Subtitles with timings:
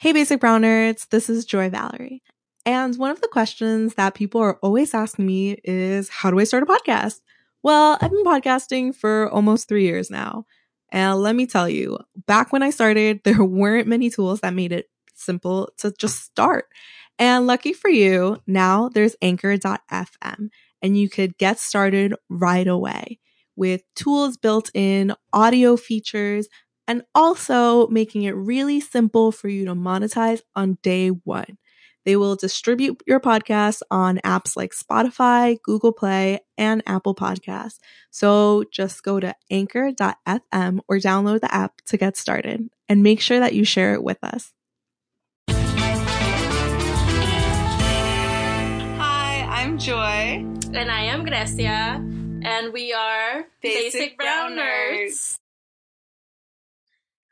[0.00, 2.22] Hey, Basic Brown Nerds, this is Joy Valerie.
[2.64, 6.44] And one of the questions that people are always asking me is how do I
[6.44, 7.20] start a podcast?
[7.64, 10.44] Well, I've been podcasting for almost three years now.
[10.92, 11.98] And let me tell you,
[12.28, 16.66] back when I started, there weren't many tools that made it simple to just start.
[17.18, 20.48] And lucky for you, now there's anchor.fm
[20.80, 23.18] and you could get started right away
[23.56, 26.46] with tools built in, audio features,
[26.88, 31.58] and also making it really simple for you to monetize on day one.
[32.04, 37.78] They will distribute your podcast on apps like Spotify, Google Play, and Apple Podcasts.
[38.10, 43.38] So just go to anchor.fm or download the app to get started and make sure
[43.38, 44.54] that you share it with us.
[48.98, 50.46] Hi, I'm Joy.
[50.72, 52.02] And I am Grecia.
[52.40, 55.37] And we are Basic, Basic Brown, Brown Nerds.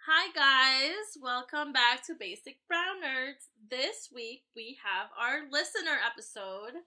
[0.07, 1.19] Hi, guys.
[1.19, 3.51] Welcome back to Basic Brown Nerds.
[3.59, 6.79] This week we have our listener episode,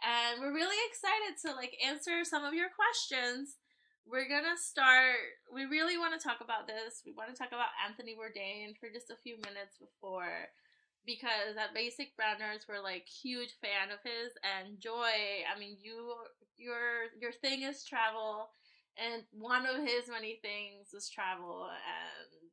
[0.00, 3.60] and we're really excited to like answer some of your questions.
[4.08, 5.44] We're gonna start.
[5.52, 7.04] We really want to talk about this.
[7.04, 10.48] We want to talk about Anthony Bourdain for just a few minutes before,
[11.04, 15.44] because at Basic Brown Nerds we're like huge fan of his and Joy.
[15.44, 16.16] I mean, you
[16.56, 18.48] your your thing is travel
[18.98, 22.52] and one of his many things was travel and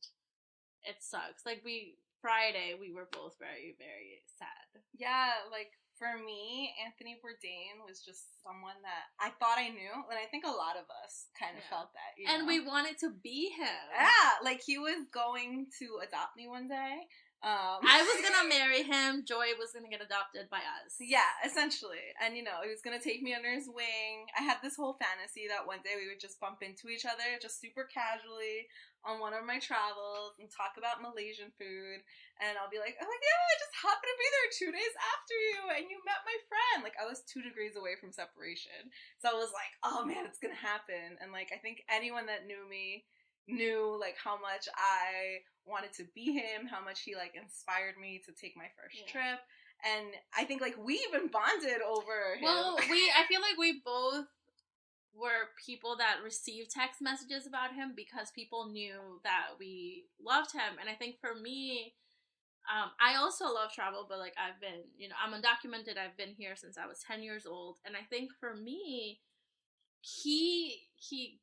[0.85, 6.75] it sucks like we friday we were both very very sad yeah like for me,
[6.83, 10.75] Anthony Bourdain was just someone that I thought I knew, and I think a lot
[10.75, 11.71] of us kind of yeah.
[11.71, 12.11] felt that.
[12.19, 12.47] and know?
[12.47, 13.83] we wanted to be him.
[13.95, 17.07] Yeah, like he was going to adopt me one day,
[17.45, 19.21] um, I was gonna marry him.
[19.21, 20.97] Joy was gonna get adopted by us.
[20.97, 22.01] Yeah, essentially.
[22.17, 24.25] And you know, he was gonna take me under his wing.
[24.33, 27.37] I had this whole fantasy that one day we would just bump into each other,
[27.37, 28.65] just super casually,
[29.05, 32.01] on one of my travels and talk about Malaysian food.
[32.41, 35.37] And I'll be like, oh yeah, I just happened to be there two days after
[35.37, 36.81] you, and you met my friend.
[36.81, 38.89] Like I was two degrees away from separation,
[39.21, 41.21] so I was like, oh man, it's gonna happen.
[41.21, 43.05] And like I think anyone that knew me
[43.47, 48.21] knew like how much I wanted to be him, how much he like inspired me
[48.25, 49.11] to take my first yeah.
[49.11, 49.39] trip.
[49.83, 50.07] And
[50.37, 52.43] I think like we even bonded over him.
[52.43, 54.25] Well, we I feel like we both
[55.15, 60.77] were people that received text messages about him because people knew that we loved him.
[60.79, 61.93] And I think for me,
[62.67, 65.97] um, I also love travel, but like I've been, you know, I'm undocumented.
[65.97, 67.77] I've been here since I was 10 years old.
[67.85, 69.21] And I think for me,
[70.01, 71.39] he, he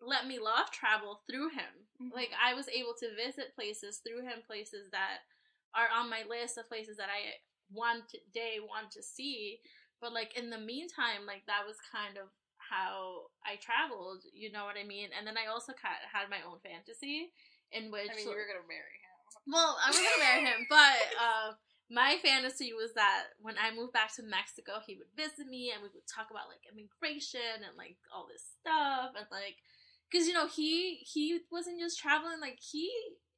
[0.00, 1.86] let me love travel through him.
[2.00, 2.14] Mm-hmm.
[2.14, 5.28] Like I was able to visit places through him, places that
[5.76, 7.38] are on my list of places that I
[7.70, 8.02] one
[8.34, 9.60] day want to see.
[10.00, 14.24] But like in the meantime, like that was kind of how I traveled.
[14.32, 15.12] You know what I mean?
[15.12, 17.32] And then I also had my own fantasy
[17.72, 19.16] in which I mean you were gonna marry him.
[19.46, 21.48] Well, I was gonna marry him, but uh,
[21.90, 25.82] my fantasy was that when I moved back to Mexico, he would visit me and
[25.82, 29.58] we would talk about like immigration and like all this stuff and like
[30.10, 32.90] because you know he he wasn't just traveling like he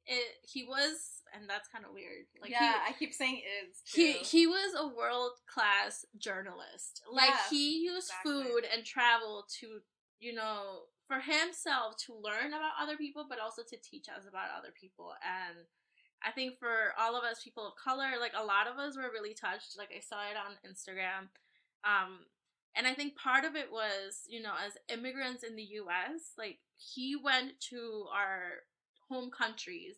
[0.05, 3.81] it, he was and that's kind of weird like yeah he, i keep saying is
[3.85, 4.01] too.
[4.01, 8.43] he he was a world class journalist like yeah, he used exactly.
[8.43, 9.79] food and travel to
[10.19, 14.51] you know for himself to learn about other people but also to teach us about
[14.57, 15.65] other people and
[16.23, 19.11] i think for all of us people of color like a lot of us were
[19.11, 21.31] really touched like i saw it on instagram
[21.83, 22.27] um
[22.75, 26.59] and I think part of it was, you know, as immigrants in the US, like
[26.75, 28.63] he went to our
[29.09, 29.97] home countries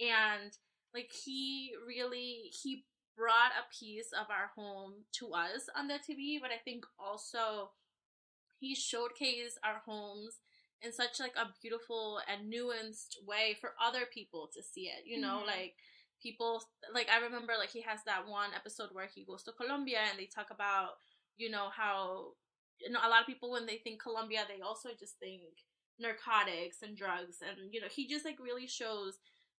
[0.00, 0.52] and
[0.94, 2.84] like he really he
[3.16, 7.70] brought a piece of our home to us on the TV, but I think also
[8.58, 10.38] he showcased our homes
[10.82, 15.04] in such like a beautiful and nuanced way for other people to see it.
[15.06, 15.46] You know, mm-hmm.
[15.46, 15.74] like
[16.22, 19.98] people like I remember like he has that one episode where he goes to Colombia
[20.10, 20.96] and they talk about
[21.40, 22.32] you know how
[22.80, 25.40] you know a lot of people when they think Colombia they also just think
[25.98, 29.18] narcotics and drugs and you know he just like really shows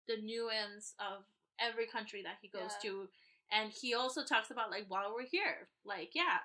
[0.08, 1.24] the nuance of
[1.60, 2.90] every country that he goes yeah.
[2.90, 3.08] to
[3.52, 6.40] and he also talks about like while we're here like yeah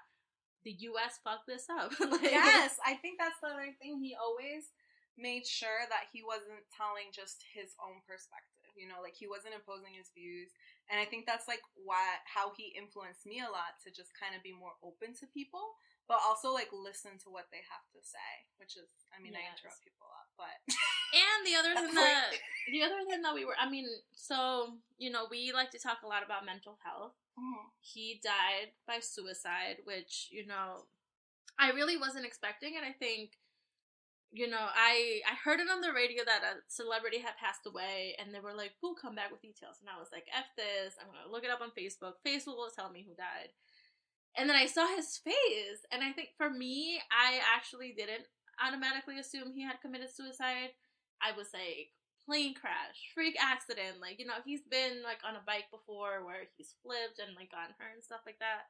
[0.64, 4.72] the us fucked this up like, yes i think that's the other thing he always
[5.18, 9.56] made sure that he wasn't telling just his own perspective you know like he wasn't
[9.56, 10.52] imposing his views
[10.92, 14.36] and i think that's like why how he influenced me a lot to just kind
[14.36, 18.00] of be more open to people but also like listen to what they have to
[18.06, 19.42] say, which is I mean yes.
[19.42, 22.30] I interrupt people a lot, but and the other thing that
[22.74, 26.06] the other thing that we were I mean so you know we like to talk
[26.06, 27.18] a lot about mental health.
[27.36, 27.68] Mm-hmm.
[27.82, 30.86] He died by suicide, which you know
[31.58, 33.34] I really wasn't expecting, and I think
[34.36, 38.16] you know, I I heard it on the radio that a celebrity had passed away,
[38.20, 40.96] and they were like, "We'll come back with details." And I was like, "F this!
[41.00, 42.20] I'm gonna look it up on Facebook.
[42.26, 43.56] Facebook will tell me who died."
[44.38, 48.28] And then I saw his face, and I think for me, I actually didn't
[48.60, 50.76] automatically assume he had committed suicide.
[51.24, 51.96] I was like,
[52.26, 54.02] plane crash, freak accident.
[54.02, 57.52] Like, you know, he's been like on a bike before where he's flipped and like
[57.52, 58.68] gotten hurt and stuff like that.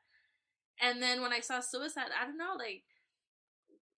[0.81, 2.83] And then when I saw suicide, I don't know, like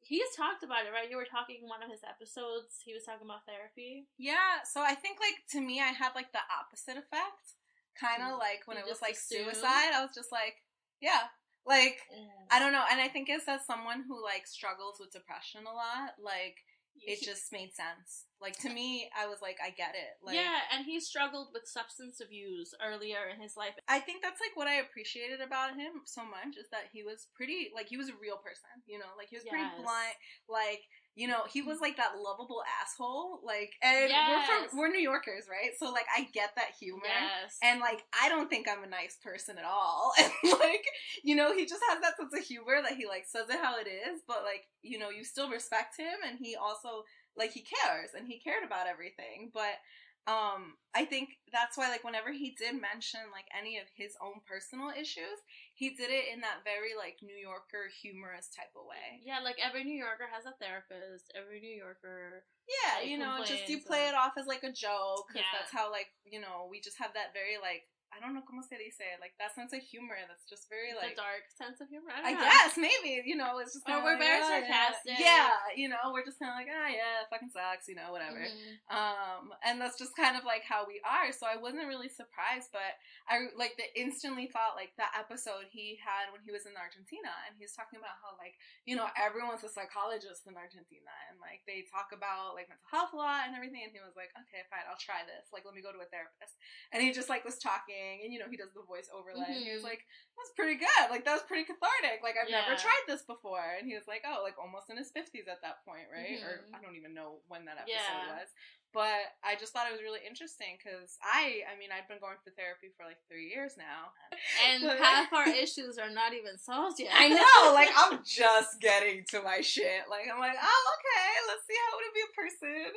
[0.08, 1.12] he's talked about it, right?
[1.12, 2.80] You were talking in one of his episodes.
[2.80, 4.08] He was talking about therapy.
[4.18, 4.64] Yeah.
[4.64, 7.60] So I think like to me, I had like the opposite effect.
[8.00, 8.40] Kind of mm.
[8.40, 9.58] like when you it was like assumed.
[9.58, 10.62] suicide, I was just like,
[11.02, 11.34] yeah,
[11.66, 12.30] like mm.
[12.54, 12.86] I don't know.
[12.90, 16.62] And I think it's as someone who like struggles with depression a lot, like
[17.06, 18.26] it just made sense.
[18.40, 20.22] Like to me, I was like, I get it.
[20.22, 23.74] Like, yeah, and he struggled with substance abuse earlier in his life.
[23.90, 27.28] I think that's like what I appreciated about him so much is that he was
[27.34, 28.70] pretty like he was a real person.
[28.86, 29.52] You know, like he was yes.
[29.52, 30.18] pretty blunt.
[30.46, 30.86] Like
[31.18, 33.40] you know, he was like that lovable asshole.
[33.44, 34.48] Like, and yes.
[34.48, 35.72] we're from we're New Yorkers, right?
[35.80, 37.58] So like, I get that humor, yes.
[37.64, 40.14] and like, I don't think I'm a nice person at all.
[40.22, 40.86] And like,
[41.24, 43.80] you know, he just has that sense of humor that he like says it how
[43.80, 47.04] it is, but like, you know, you still respect him, and he also
[47.36, 49.82] like he cares and he cared about everything, but
[50.28, 54.44] um i think that's why like whenever he did mention like any of his own
[54.46, 55.40] personal issues
[55.78, 59.62] he did it in that very like new yorker humorous type of way yeah like
[59.62, 63.78] every new yorker has a therapist every new yorker yeah like, you know just you
[63.86, 65.54] play it off as like a joke because yeah.
[65.54, 67.86] that's how like you know we just have that very like
[68.16, 71.14] I don't know cómo se dice, like that sense of humor that's just very like
[71.14, 72.10] the dark sense of humor.
[72.10, 75.20] I, I guess maybe you know it's just or we're like, very oh, sarcastic.
[75.20, 75.52] Yeah.
[75.52, 75.76] yeah.
[75.76, 78.40] you know we're just kind of like ah oh, yeah, fucking sucks, you know whatever.
[78.40, 78.90] Mm-hmm.
[78.90, 81.36] Um, and that's just kind of like how we are.
[81.36, 82.96] So I wasn't really surprised, but
[83.28, 87.30] I like the instantly thought like that episode he had when he was in Argentina,
[87.46, 88.56] and he's talking about how like
[88.88, 93.12] you know everyone's a psychologist in Argentina, and like they talk about like mental health
[93.12, 95.76] a lot and everything, and he was like okay fine I'll try this, like let
[95.76, 96.56] me go to a therapist,
[96.96, 99.48] and he just like was talking and you know he does the voice overlay.
[99.48, 99.58] Mm-hmm.
[99.58, 99.96] And he was mm-hmm.
[99.96, 100.06] like,
[100.38, 101.06] "That's pretty good.
[101.10, 102.22] Like that was pretty cathartic.
[102.22, 102.66] Like I've yeah.
[102.66, 105.62] never tried this before." And he was like, "Oh, like almost in his fifties at
[105.66, 106.40] that point, right?
[106.40, 106.48] Mm-hmm.
[106.48, 108.38] Or I don't even know when that episode yeah.
[108.38, 108.50] was."
[108.96, 112.40] But I just thought it was really interesting because I, I mean, I've been going
[112.42, 114.16] for therapy for like three years now,
[114.64, 117.14] and but, half our issues are not even solved yet.
[117.14, 120.08] I know, like I'm just getting to my shit.
[120.10, 122.90] Like I'm like, oh, okay, let's see how it would be a person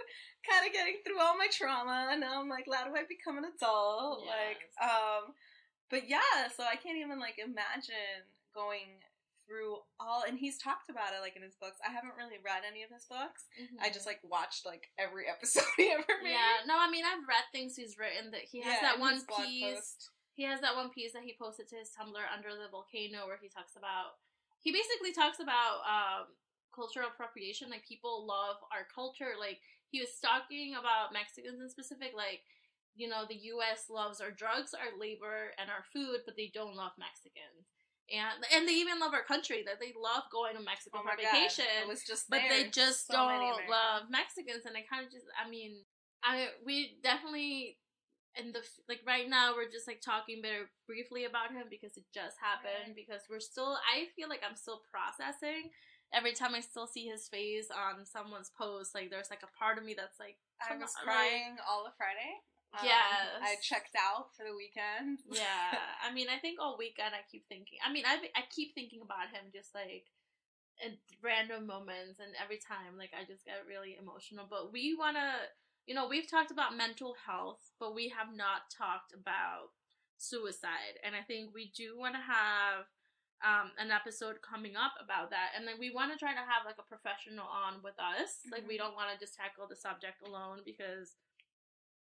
[0.46, 2.14] kind of getting through all my trauma.
[2.14, 4.24] And now I'm like, how do I become an adult?
[4.24, 4.32] Yes.
[4.32, 5.22] Like, um,
[5.90, 9.02] but yeah, so I can't even like imagine going
[9.50, 11.82] through all and he's talked about it like in his books.
[11.82, 13.50] I haven't really read any of his books.
[13.58, 13.82] Mm-hmm.
[13.82, 16.38] I just like watched like every episode he ever made.
[16.38, 19.18] Yeah, no, I mean I've read things he's written that he has yeah, that one
[19.42, 20.06] piece.
[20.38, 23.42] He has that one piece that he posted to his Tumblr under the volcano where
[23.42, 24.22] he talks about
[24.62, 26.30] he basically talks about um
[26.70, 29.58] cultural appropriation like people love our culture like
[29.90, 32.46] he was talking about Mexicans in specific, like
[32.94, 33.86] you know, the U.S.
[33.90, 37.70] loves our drugs, our labor, and our food, but they don't love Mexicans.
[38.10, 39.62] And and they even love our country.
[39.64, 41.64] That they love going to Mexico oh for vacation.
[41.64, 41.86] God.
[41.86, 44.66] It was just, but they just so don't love Mexicans.
[44.66, 45.86] And I kind of just, I mean,
[46.24, 47.78] I we definitely
[48.38, 52.04] in the like right now we're just like talking very briefly about him because it
[52.12, 52.94] just happened.
[52.94, 52.98] Right.
[52.98, 55.70] Because we're still, I feel like I'm still processing
[56.12, 59.78] every time I still see his face on someone's post, like there's like a part
[59.78, 62.34] of me that's like I was on, crying like, all of Friday.
[62.70, 65.18] Um, yeah, I checked out for the weekend.
[65.30, 65.74] yeah,
[66.06, 67.78] I mean, I think all weekend I keep thinking.
[67.82, 70.06] I mean, I I keep thinking about him just like
[70.78, 74.46] in random moments, and every time like I just get really emotional.
[74.48, 75.50] But we wanna,
[75.86, 79.74] you know, we've talked about mental health, but we have not talked about
[80.16, 82.86] suicide, and I think we do want to have
[83.40, 85.56] um, an episode coming up about that.
[85.56, 88.44] And then we want to try to have like a professional on with us.
[88.44, 88.52] Mm-hmm.
[88.52, 91.16] Like we don't want to just tackle the subject alone because,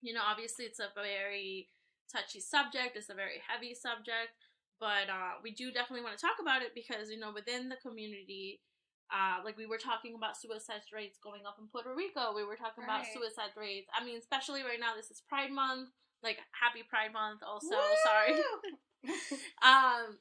[0.04, 1.70] you know, obviously it's a very
[2.12, 2.96] touchy subject.
[2.96, 4.36] It's a very heavy subject,
[4.80, 7.80] but uh, we do definitely want to talk about it because you know within the
[7.82, 8.62] community.
[9.12, 12.34] Uh, like we were talking about suicide rates going up in Puerto Rico.
[12.34, 13.04] We were talking right.
[13.04, 13.86] about suicide rates.
[13.94, 15.90] I mean, especially right now, this is Pride Month.
[16.24, 17.78] Like, happy Pride Month, also.
[17.78, 17.96] Woo!
[18.08, 18.42] Sorry.
[19.62, 20.18] um,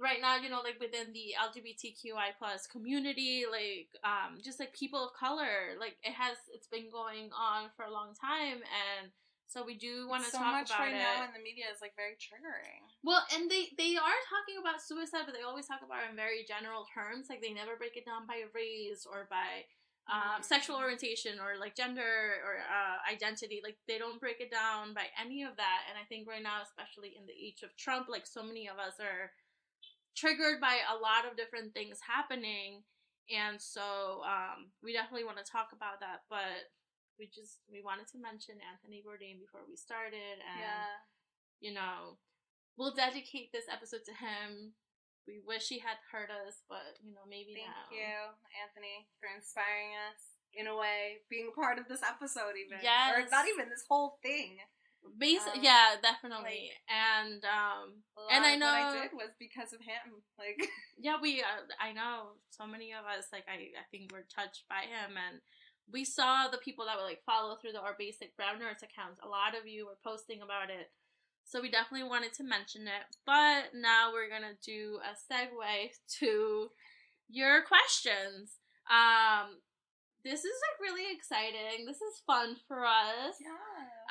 [0.00, 5.04] right now, you know, like within the LGBTQI plus community, like um, just like people
[5.04, 9.10] of color, like it has it's been going on for a long time, and
[9.48, 11.00] so we do want to so talk much about right it.
[11.00, 12.84] now in the media is like very triggering.
[13.02, 16.16] Well, and they they are talking about suicide, but they always talk about it in
[16.16, 17.32] very general terms.
[17.32, 19.64] Like they never break it down by race or by
[20.08, 23.60] um, sexual orientation or like gender or uh, identity.
[23.64, 25.88] Like they don't break it down by any of that.
[25.88, 28.76] And I think right now, especially in the age of Trump, like so many of
[28.76, 29.32] us are
[30.16, 32.82] triggered by a lot of different things happening
[33.28, 36.72] And so um, we definitely want to talk about that, but
[37.20, 40.96] we just we wanted to mention Anthony Bourdain before we started, and Yeah.
[41.60, 42.16] you know,
[42.80, 44.72] we'll dedicate this episode to him.
[45.28, 47.92] We wish he had heard us, but you know, maybe Thank now.
[47.92, 48.12] you,
[48.64, 52.80] Anthony, for inspiring us in a way, being a part of this episode, even.
[53.12, 54.56] Or not even this whole thing.
[55.16, 56.70] Bas- Um, yeah, definitely.
[56.88, 60.22] and um, And I of what know- I did was because of him.
[60.38, 60.58] Like,
[60.98, 64.64] yeah, we uh, I know so many of us like I I think we're touched
[64.68, 65.40] by him, and
[65.90, 69.20] we saw the people that would like follow through the our basic brown nerds accounts.
[69.22, 70.90] A lot of you were posting about it.
[71.44, 73.04] So we definitely wanted to mention it.
[73.24, 75.90] But now we're gonna do a segue
[76.20, 76.68] to
[77.30, 78.56] your questions.
[78.90, 79.60] Um
[80.28, 81.86] this is like really exciting.
[81.88, 83.34] This is fun for us.
[83.40, 83.56] yeah.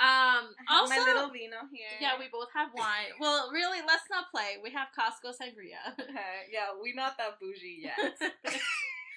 [0.01, 1.93] Um also my little vino here.
[2.01, 3.13] yeah, we both have wine.
[3.21, 4.57] Well, really, let's not play.
[4.63, 5.93] We have Costco sangria.
[5.99, 8.17] Okay, yeah, we're not that bougie yet.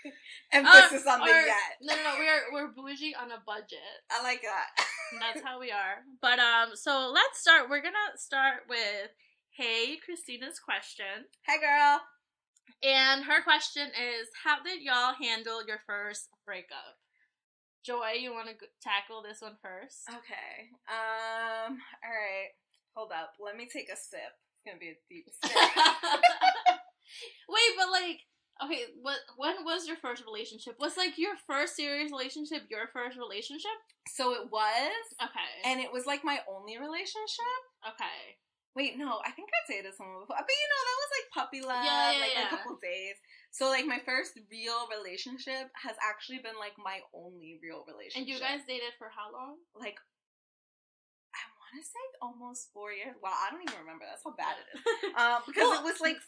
[0.52, 1.72] Emphasis on the Or- yet.
[1.82, 2.14] No, no, no.
[2.18, 3.78] We're we're bougie on a budget.
[4.10, 4.68] I like that.
[5.20, 6.02] That's how we are.
[6.22, 7.68] But um, so let's start.
[7.70, 9.10] We're gonna start with
[9.50, 12.00] Hey Christina's question, hey, girl.
[12.82, 16.98] and her question is, How did y'all handle your first breakup?
[17.86, 20.02] Joy, you want to g- tackle this one first?
[20.10, 20.74] Okay.
[20.90, 21.78] Um.
[22.02, 22.50] All right.
[22.98, 23.38] Hold up.
[23.38, 24.34] Let me take a sip.
[24.34, 25.54] It's gonna be a deep sip.
[27.48, 28.18] Wait, but like,
[28.66, 29.18] okay, what?
[29.38, 30.74] When was your first relationship?
[30.78, 33.78] Was like your first serious relationship your first relationship?
[34.16, 35.50] so it was, Okay.
[35.64, 37.60] and it was like my only relationship.
[37.86, 38.36] okay.
[38.74, 41.60] Wait, no, I think I dated someone before, but you know that was like puppy
[41.60, 42.46] love, Yeah, yeah, like yeah.
[42.46, 43.18] a couple days.
[43.50, 48.22] So like my first real relationship has actually been like my only real relationship.
[48.22, 49.58] And you guys dated for how long?
[49.74, 49.98] like
[51.34, 53.14] I want to say almost four years.
[53.22, 54.06] Wow, I don't even remember.
[54.06, 54.82] That's how bad it is.
[55.18, 56.18] Um, because Well, it was like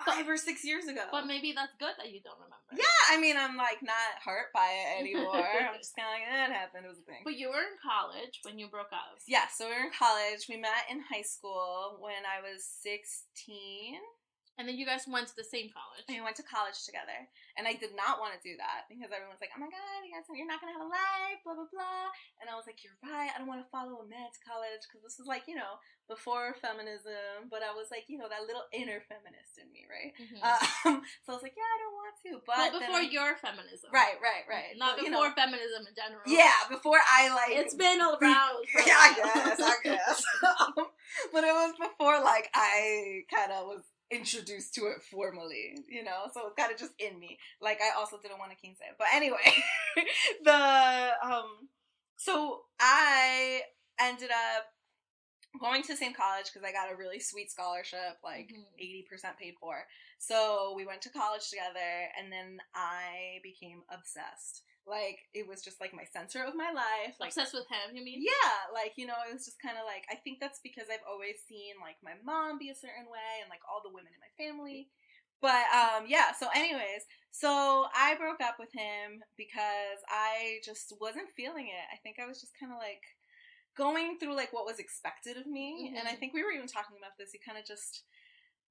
[0.00, 1.04] five or six years ago.
[1.12, 2.72] But maybe that's good that you don't remember.
[2.72, 5.44] yeah, I mean, I'm like not hurt by it anymore.
[5.44, 6.88] I'm just kind of like, eh, it happened.
[6.88, 7.20] It was a thing.
[7.24, 9.20] But you were in college when you broke up.
[9.28, 10.48] yeah, so we were in college.
[10.48, 14.00] We met in high school when I was 16.
[14.60, 16.04] And then you guys went to the same college.
[16.04, 17.16] And we went to college together.
[17.56, 20.12] And I did not want to do that because everyone's like, oh my god, you
[20.12, 22.12] guys, you're not going to have a life, blah, blah, blah.
[22.44, 23.32] And I was like, you're right.
[23.32, 25.80] I don't want to follow a man to college because this is like, you know,
[26.12, 27.48] before feminism.
[27.48, 30.12] But I was like, you know, that little inner feminist in me, right?
[30.20, 30.38] Mhm.
[30.44, 32.32] Um, so I was like, yeah, I don't want to.
[32.44, 33.88] But well, before I- your feminism.
[33.96, 34.76] Right, right, right.
[34.76, 36.24] Not But, you before know, feminism in general.
[36.28, 37.56] yeah, before I like.
[37.56, 38.60] It's been around.
[38.84, 40.22] Yeah, I guess, I guess.
[40.44, 40.72] Um,
[41.32, 46.28] but it was before like I kind of was introduced to it formally, you know.
[46.34, 47.38] So it's kind of just in me.
[47.60, 49.54] Like I also didn't want a king say, but anyway,
[50.44, 51.68] the um,
[52.16, 53.62] so I
[54.00, 54.66] ended up
[55.60, 58.64] going to the same college because I got a really sweet scholarship, like Mhm.
[58.78, 59.86] eighty percent paid for.
[60.18, 64.62] So we went to college together, and then I became obsessed.
[64.86, 67.14] Like it was just like my center of my life.
[67.20, 68.22] Like Obsessed with him, you mean?
[68.24, 71.04] yeah, like you know, it was just kind of like I think that's because I've
[71.08, 74.20] always seen like my mom be a certain way and like all the women in
[74.24, 74.88] my family.
[75.40, 81.32] But um yeah, so anyways, so I broke up with him because I just wasn't
[81.36, 81.86] feeling it.
[81.92, 83.04] I think I was just kind of like
[83.76, 86.18] going through like what was expected of me and I Mhm.
[86.18, 87.32] think we were even talking about this.
[87.32, 88.02] You kind of just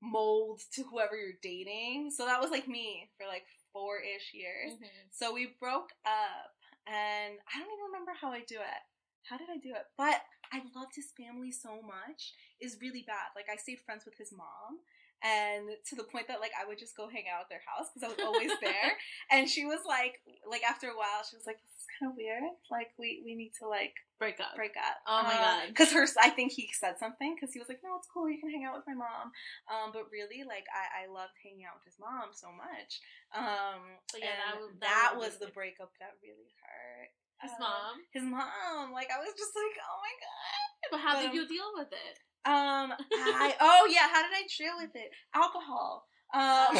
[0.01, 2.11] mold to whoever you're dating.
[2.11, 4.73] So that was like me for like 4ish years.
[4.73, 5.11] Mhm.
[5.11, 6.55] So we broke up,
[6.87, 8.83] and I don't even remember how I do it.
[9.23, 9.85] How did I do it?
[9.97, 12.33] But I loved his family so much.
[12.59, 13.29] Is really bad.
[13.35, 14.79] Like I stayed friends with his mom,
[15.23, 17.87] and to the point that like I would just go hang out at their house
[17.91, 18.91] because I was always there.
[19.31, 22.15] and she was like, like after a while, she was like, "This is kind of
[22.15, 22.43] weird.
[22.71, 24.55] Like we we need to like Break up.
[24.55, 25.67] break up." Oh my God.
[25.71, 28.29] Because her, I think he said something because he was like, "No, it's cool.
[28.31, 29.31] You can hang out with my mom."
[29.67, 32.99] Um, but really, like I I loved hanging out with his mom so much.
[33.35, 37.11] Um, So, yeah, that was- that, that was the breakup that really hurt.
[37.43, 37.93] His Uh, mom.
[38.11, 38.91] His mom.
[38.91, 40.67] Like I was just like, oh my god.
[40.91, 42.15] But how but, did um, you deal with it?
[42.45, 45.11] Um, I oh yeah, how did I deal with it?
[45.35, 46.05] Alcohol.
[46.33, 46.77] Um,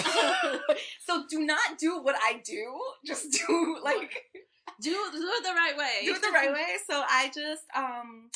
[1.06, 2.80] so do not do what I do.
[3.06, 4.13] Just do like
[4.82, 6.06] Do do it the right way.
[6.06, 6.78] do it the right way.
[6.89, 8.30] So I just um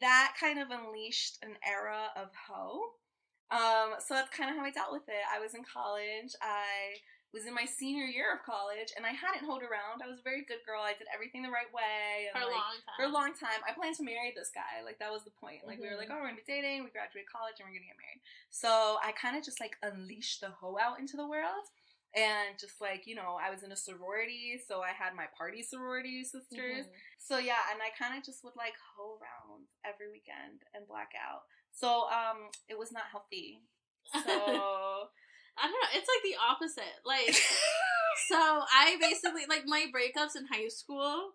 [0.00, 2.80] that kind of unleashed an era of hoe.
[3.48, 5.22] Um, so that's kind of how I dealt with it.
[5.32, 6.34] I was in college.
[6.42, 6.98] I
[7.36, 10.00] was in my senior year of college, and I hadn't hoed around.
[10.00, 10.80] I was a very good girl.
[10.80, 12.32] I did everything the right way.
[12.32, 12.96] And for a like, long time.
[12.96, 13.60] for a long time.
[13.68, 14.80] I planned to marry this guy.
[14.80, 15.68] Like that was the point.
[15.68, 16.88] Like we were like, oh, we're gonna be dating.
[16.88, 18.24] We graduate college and we're gonna get married.
[18.48, 21.68] So I kind of just like unleashed the hoe out into the world.
[22.16, 25.60] And just like, you know, I was in a sorority, so I had my party
[25.60, 26.88] sorority sisters.
[26.88, 26.96] Mhm.
[27.20, 31.12] So yeah, and I kind of just would like hoe around every weekend and black
[31.12, 31.44] out.
[31.76, 33.60] So um, it was not healthy.
[34.24, 35.10] So
[35.58, 35.92] I don't know.
[35.94, 37.00] It's like the opposite.
[37.04, 37.34] Like,
[38.28, 41.32] so I basically like my breakups in high school.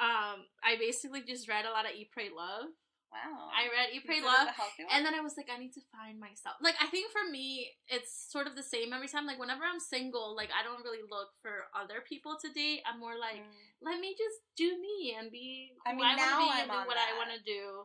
[0.00, 2.72] Um, I basically just read a lot of Eat, Pray, Love.
[3.12, 3.52] Wow.
[3.52, 4.48] I read Eat, Pray, Love,
[4.88, 6.56] and then I was like, I need to find myself.
[6.64, 9.28] Like, I think for me, it's sort of the same every time.
[9.28, 12.80] Like, whenever I'm single, like, I don't really look for other people to date.
[12.88, 13.84] I'm more like, mm.
[13.84, 16.60] let me just do me and be who I, mean, I want to be I'm
[16.64, 17.12] and do what that.
[17.12, 17.84] I want to do.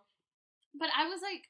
[0.80, 1.44] But I was like,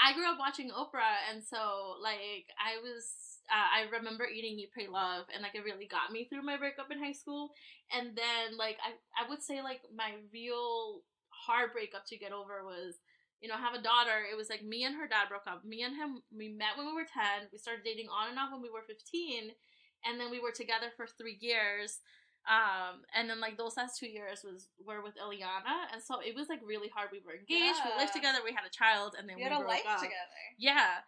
[0.00, 3.37] I grew up watching Oprah, and so like I was.
[3.50, 6.56] Uh, I remember eating Eat Pray Love, and like it really got me through my
[6.56, 7.50] breakup in high school.
[7.92, 11.00] And then like I, I would say like my real
[11.30, 12.96] hard breakup to get over was
[13.40, 14.26] you know, have a daughter.
[14.30, 15.64] It was like me and her dad broke up.
[15.64, 17.48] Me and him, we met when we were 10.
[17.52, 19.54] We started dating on and off when we were 15.
[20.04, 22.00] And then we were together for three years.
[22.48, 25.92] Um, and then like those last two years was were with Ileana.
[25.92, 27.10] And so it was like really hard.
[27.12, 27.94] We were engaged, yeah.
[27.94, 30.00] we lived together, we had a child, and then we we a life up.
[30.00, 30.42] together.
[30.58, 31.04] Yeah.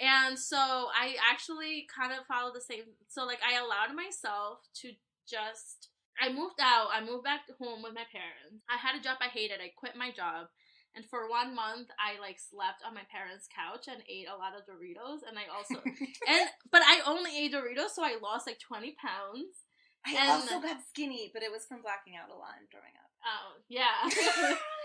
[0.00, 2.84] And so I actually kind of followed the same.
[3.08, 4.92] So like I allowed myself to
[5.28, 5.90] just.
[6.20, 6.88] I moved out.
[6.90, 8.66] I moved back home with my parents.
[8.66, 9.62] I had a job I hated.
[9.62, 10.50] I quit my job.
[10.98, 14.58] And for one month, I like slept on my parents' couch and ate a lot
[14.58, 15.22] of Doritos.
[15.22, 15.78] And I also
[16.26, 19.62] and but I only ate Doritos, so I lost like twenty pounds.
[20.06, 22.94] I and, also got skinny, but it was from blacking out a lot and throwing
[22.98, 23.07] up.
[23.24, 24.08] Oh yeah.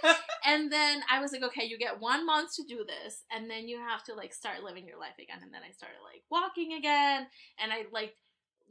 [0.45, 3.67] and then I was like, okay, you get one month to do this, and then
[3.67, 5.39] you have to like start living your life again.
[5.41, 7.27] And then I started like walking again,
[7.59, 8.15] and I like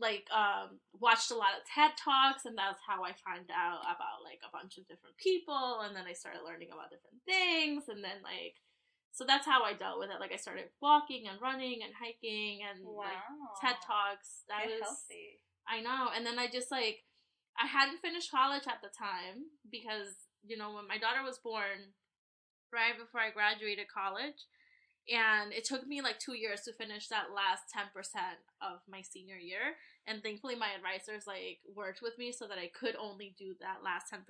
[0.00, 4.25] like um watched a lot of TED Talks and that's how I found out about
[4.25, 8.02] like a bunch of different people and then I started learning about different things and
[8.02, 8.57] then like
[9.12, 10.21] so that's how I dealt with it.
[10.21, 13.04] Like I started walking and running and hiking and wow.
[13.04, 13.21] like
[13.61, 14.49] TED Talks.
[14.49, 15.45] That was healthy.
[15.69, 16.09] I know.
[16.16, 17.04] And then I just like
[17.59, 21.94] I hadn't finished college at the time because, you know, when my daughter was born,
[22.73, 24.49] right before I graduated college,
[25.11, 27.90] and it took me like two years to finish that last 10%
[28.62, 29.75] of my senior year
[30.06, 33.82] and thankfully my advisors like worked with me so that i could only do that
[33.82, 34.23] last 10%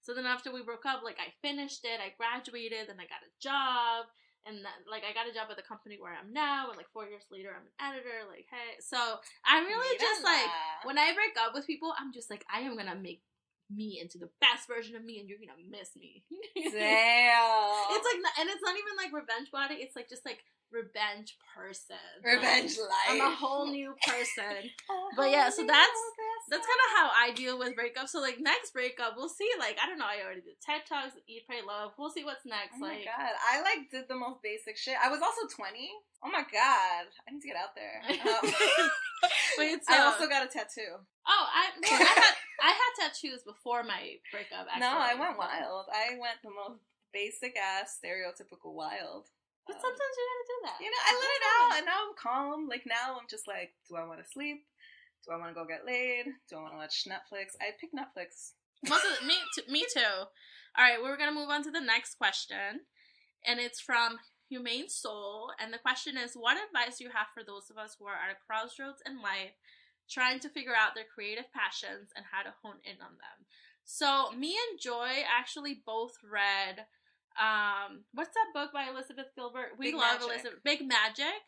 [0.00, 3.22] so then after we broke up like i finished it i graduated and i got
[3.22, 4.06] a job
[4.46, 6.88] and that, like I got a job at the company where I'm now, and like
[6.94, 8.24] four years later, I'm an editor.
[8.30, 8.96] Like, hey, so
[9.44, 10.48] I'm really just like
[10.84, 13.22] when I break up with people, I'm just like I am gonna make
[13.70, 16.24] me into the best version of me and you're gonna miss me.
[16.54, 17.94] Damn.
[17.94, 22.00] it's like and it's not even like revenge body, it's like just like revenge person.
[22.24, 23.10] Revenge like, life.
[23.10, 24.70] I'm a whole new person.
[25.16, 26.00] but yeah, so that's
[26.50, 28.10] that's kind of how I deal with breakups.
[28.10, 29.48] So like next breakup, we'll see.
[29.58, 31.92] Like I don't know, I already did TED talks, Eat, Pray, Love.
[31.98, 32.78] We'll see what's next.
[32.78, 34.96] Oh like, my god, I like did the most basic shit.
[35.02, 35.90] I was also 20.
[36.24, 38.02] Oh my god, I need to get out there.
[39.26, 41.00] Um, Wait, so, I also got a tattoo.
[41.26, 44.66] Oh, I well, I had I had tattoos before my breakup.
[44.70, 44.80] Actually.
[44.80, 45.86] No, I went wild.
[45.92, 46.80] I went the most
[47.12, 49.28] basic ass stereotypical wild.
[49.66, 50.78] But um, sometimes you gotta do that.
[50.80, 52.68] You know, I let it out, and now I'm calm.
[52.68, 54.64] Like now, I'm just like, do I want to sleep?
[55.26, 56.26] Do I want to go get laid?
[56.48, 57.58] Do I want to watch Netflix?
[57.58, 58.54] I pick Netflix.
[59.26, 60.28] me, too, me too.
[60.78, 62.86] All right, we're gonna move on to the next question,
[63.44, 67.42] and it's from Humane Soul, and the question is, what advice do you have for
[67.42, 69.58] those of us who are at a crossroads in life,
[70.08, 73.38] trying to figure out their creative passions and how to hone in on them?
[73.84, 76.86] So, me and Joy actually both read
[77.36, 79.76] um what's that book by Elizabeth Gilbert?
[79.78, 80.28] We Big love Magic.
[80.28, 81.44] Elizabeth Big Magic.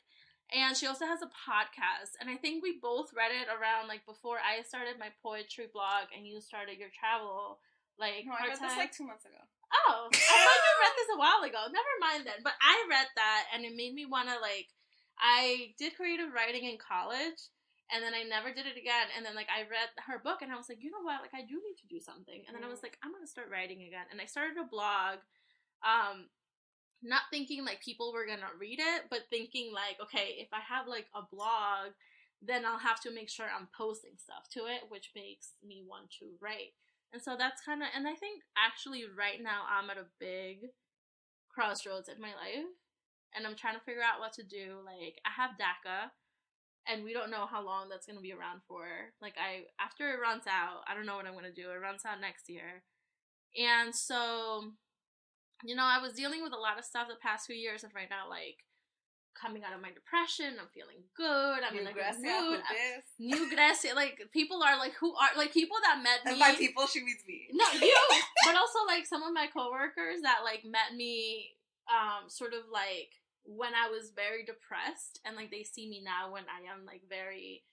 [0.48, 2.16] And she also has a podcast.
[2.20, 6.08] And I think we both read it around like before I started my poetry blog
[6.16, 7.60] and you started your travel
[7.98, 9.42] like no, I read this like two months ago.
[9.68, 11.60] Oh, I thought you read this a while ago.
[11.68, 12.40] Never mind then.
[12.40, 14.70] But I read that and it made me want to like.
[15.18, 17.50] I did creative writing in college,
[17.88, 19.08] and then I never did it again.
[19.16, 21.24] And then like I read her book and I was like, you know what?
[21.24, 22.44] Like I do need to do something.
[22.46, 24.04] And then I was like, I'm gonna start writing again.
[24.12, 25.24] And I started a blog.
[25.80, 26.28] Um,
[27.00, 30.86] not thinking like people were gonna read it, but thinking like, okay, if I have
[30.86, 31.96] like a blog,
[32.42, 36.10] then I'll have to make sure I'm posting stuff to it, which makes me want
[36.20, 36.76] to write.
[37.12, 40.68] And so that's kind of, and I think actually right now I'm at a big
[41.48, 42.68] crossroads in my life,
[43.34, 44.78] and I'm trying to figure out what to do.
[44.84, 46.12] Like I have DACA,
[46.88, 48.86] and we don't know how long that's gonna be around for.
[49.20, 51.70] Like I, after it runs out, I don't know what I'm gonna do.
[51.70, 52.82] It runs out next year,
[53.56, 54.72] and so
[55.64, 57.92] you know, I was dealing with a lot of stuff the past few years, and
[57.94, 58.64] right now, like
[59.40, 61.62] coming out of my depression, I'm feeling good.
[61.62, 62.60] I'm New in a good mood.
[63.18, 66.32] New Grecia, like people are like, who are like people that met me.
[66.32, 67.48] And by people, she means me.
[67.52, 67.94] No, you.
[68.44, 71.54] but also like some of my coworkers that like met me,
[71.86, 73.14] um, sort of like
[73.48, 77.02] when I was very depressed, and like they see me now when I am like
[77.08, 77.64] very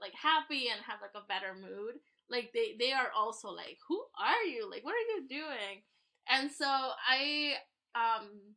[0.00, 2.00] like happy and have like a better mood.
[2.30, 4.68] Like they they are also like, who are you?
[4.70, 5.84] Like, what are you doing?
[6.28, 7.60] And so I
[7.94, 8.56] um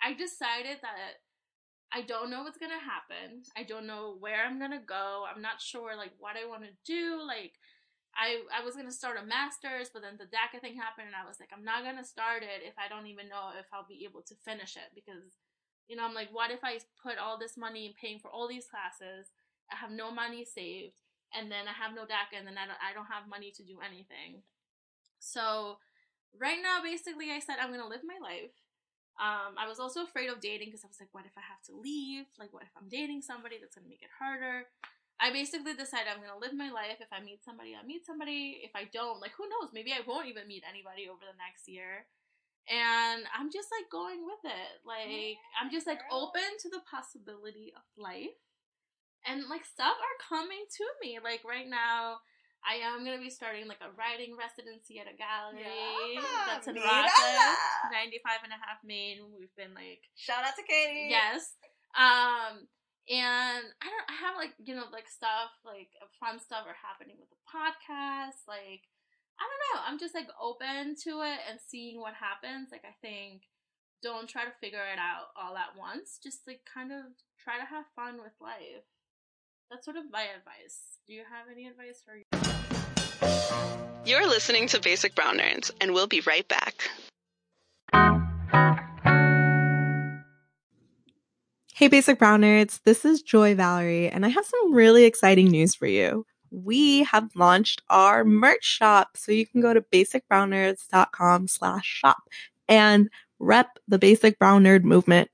[0.00, 1.20] I decided that
[1.92, 3.42] I don't know what's gonna happen.
[3.56, 5.24] I don't know where I'm gonna go.
[5.24, 7.20] I'm not sure like what I want to do.
[7.26, 7.52] Like
[8.16, 11.28] I I was gonna start a master's, but then the DACA thing happened, and I
[11.28, 14.04] was like, I'm not gonna start it if I don't even know if I'll be
[14.08, 15.36] able to finish it because,
[15.88, 18.48] you know, I'm like, what if I put all this money in paying for all
[18.48, 19.30] these classes?
[19.70, 21.02] I have no money saved,
[21.34, 23.62] and then I have no DACA, and then I don't I don't have money to
[23.62, 24.42] do anything.
[25.18, 25.78] So
[26.38, 28.54] right now, basically, I said I'm gonna live my life.
[29.16, 31.62] Um, I was also afraid of dating because I was like, what if I have
[31.72, 32.28] to leave?
[32.38, 34.68] Like, what if I'm dating somebody that's gonna make it harder?
[35.16, 37.00] I basically decided I'm gonna live my life.
[37.00, 38.60] If I meet somebody, I meet somebody.
[38.60, 39.72] If I don't, like, who knows?
[39.72, 42.04] Maybe I won't even meet anybody over the next year.
[42.66, 44.82] And I'm just like going with it.
[44.82, 46.30] Like, yeah, I'm just like girl.
[46.30, 48.34] open to the possibility of life.
[49.26, 51.18] And like, stuff are coming to me.
[51.22, 52.22] Like, right now,
[52.66, 56.74] I am gonna be starting like a writing residency at a gallery yeah, that's in
[56.74, 59.22] Rochas, 95 and a half Main.
[59.38, 61.06] We've been like shout out to Katie.
[61.06, 61.54] Yes.
[61.94, 62.66] Um
[63.06, 67.22] and I don't I have like, you know, like stuff like fun stuff are happening
[67.22, 68.42] with the podcast.
[68.50, 68.82] Like
[69.38, 69.82] I don't know.
[69.86, 72.68] I'm just like open to it and seeing what happens.
[72.72, 73.42] Like I think
[74.02, 76.18] don't try to figure it out all at once.
[76.22, 77.04] Just like kind of
[77.42, 78.84] try to have fun with life.
[79.70, 80.98] That's sort of my advice.
[81.06, 82.22] Do you have any advice for you?
[84.04, 86.88] You're listening to Basic Brown Nerds, and we'll be right back.
[91.74, 95.74] Hey, Basic Brown Nerds, this is Joy Valerie, and I have some really exciting news
[95.74, 96.24] for you.
[96.64, 102.16] We have launched our merch shop, so you can go to basicbrownnerds.com slash shop
[102.66, 105.30] and rep the Basic Brown Nerd movement.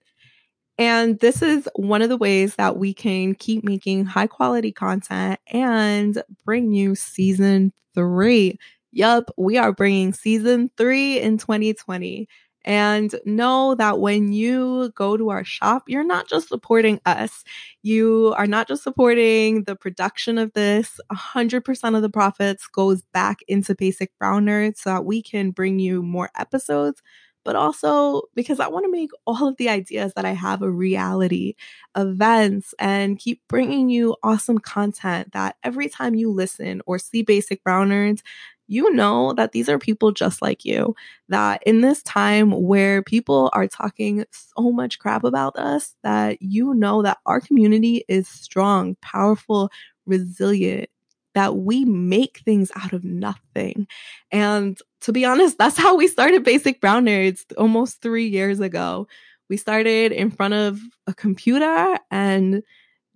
[0.78, 5.38] And this is one of the ways that we can keep making high quality content
[5.46, 8.58] and bring you season three.
[8.90, 12.26] Yup, we are bringing season three in 2020.
[12.64, 17.44] And know that when you go to our shop, you're not just supporting us.
[17.82, 21.00] You are not just supporting the production of this.
[21.12, 25.78] 100% of the profits goes back into Basic Brown Nerds so that we can bring
[25.78, 27.02] you more episodes
[27.44, 30.70] but also because I want to make all of the ideas that I have a
[30.70, 31.54] reality,
[31.96, 37.62] events, and keep bringing you awesome content that every time you listen or see Basic
[37.64, 38.22] Brown Nerds,
[38.68, 40.94] you know that these are people just like you.
[41.28, 46.74] That in this time where people are talking so much crap about us, that you
[46.74, 49.70] know that our community is strong, powerful,
[50.06, 50.88] resilient,
[51.34, 53.86] that we make things out of nothing.
[54.30, 59.06] And to be honest, that's how we started Basic Brown Nerds almost three years ago.
[59.48, 62.62] We started in front of a computer and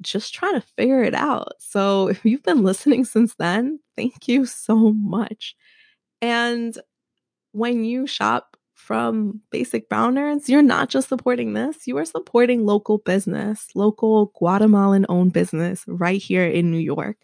[0.03, 1.55] just trying to figure it out.
[1.59, 5.57] So if you've been listening since then, thank you so much.
[6.21, 6.77] And
[7.53, 12.67] when you shop from Basic Brown Nerds, you're not just supporting this, you are supporting
[12.67, 17.17] local business, local Guatemalan owned business right here in New York.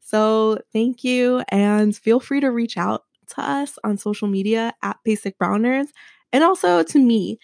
[0.00, 4.98] So thank you and feel free to reach out to us on social media at
[5.04, 5.88] Basic Brown Nerds
[6.32, 7.38] and also to me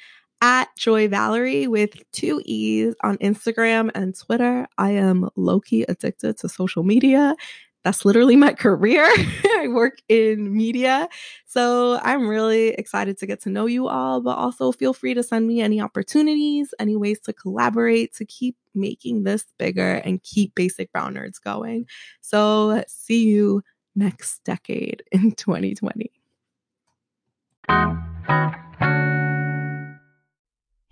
[0.44, 4.66] at Joy Valerie with two E's on Instagram and Twitter.
[4.76, 7.34] I am low key addicted to social media
[7.82, 9.04] that's literally my career.
[9.06, 11.08] I work in media.
[11.46, 15.22] So I'm really excited to get to know you all, but also feel free to
[15.22, 20.54] send me any opportunities, any ways to collaborate to keep making this bigger and keep
[20.54, 21.86] basic brown nerds going.
[22.20, 23.62] So see you
[23.94, 26.10] next decade in 2020.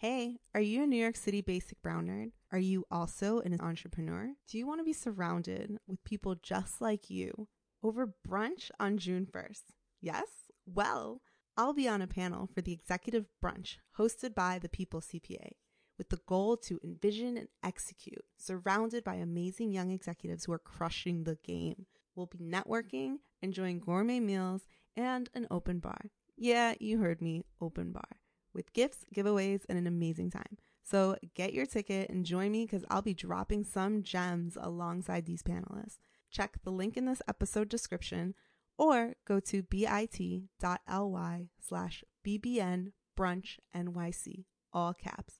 [0.02, 2.32] Hey, are you a New York City basic brown nerd?
[2.50, 4.32] Are you also an entrepreneur?
[4.48, 7.46] Do you want to be surrounded with people just like you
[7.84, 9.60] over brunch on June 1st?
[10.00, 10.26] Yes?
[10.66, 11.20] Well,
[11.56, 15.50] I'll be on a panel for the executive brunch hosted by the People CPA
[15.96, 21.22] with the goal to envision and execute, surrounded by amazing young executives who are crushing
[21.22, 21.86] the game.
[22.16, 24.62] We'll be networking, enjoying gourmet meals,
[24.96, 26.10] and an open bar.
[26.36, 28.18] Yeah, you heard me, open bar
[28.54, 30.58] with gifts, giveaways, and an amazing time.
[30.82, 35.42] So get your ticket and join me because I'll be dropping some gems alongside these
[35.42, 35.98] panelists.
[36.30, 38.34] Check the link in this episode description
[38.78, 45.34] or go to bit.ly slash bbn brunch nyc, all caps.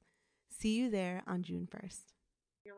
[0.51, 2.12] See you there on June 1st.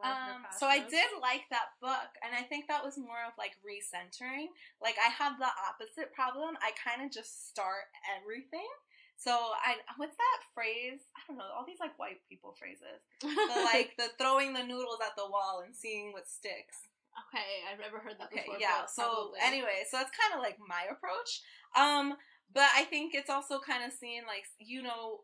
[0.02, 3.52] Um, so I did like that book, and I think that was more of like
[3.60, 4.48] recentering.
[4.82, 6.56] Like I have the opposite problem.
[6.60, 8.68] I kind of just start everything,
[9.16, 11.00] so I what's that phrase?
[11.16, 13.02] I don't know, all these like white people phrases.
[13.22, 16.88] The like the throwing the noodles at the wall and seeing what sticks.
[17.30, 18.58] Okay, I've never heard that okay, before.
[18.58, 18.86] Yeah.
[18.86, 19.38] So probably.
[19.42, 21.42] anyway, so that's kind of like my approach.
[21.78, 22.18] Um,
[22.52, 25.22] but I think it's also kind of seeing like you know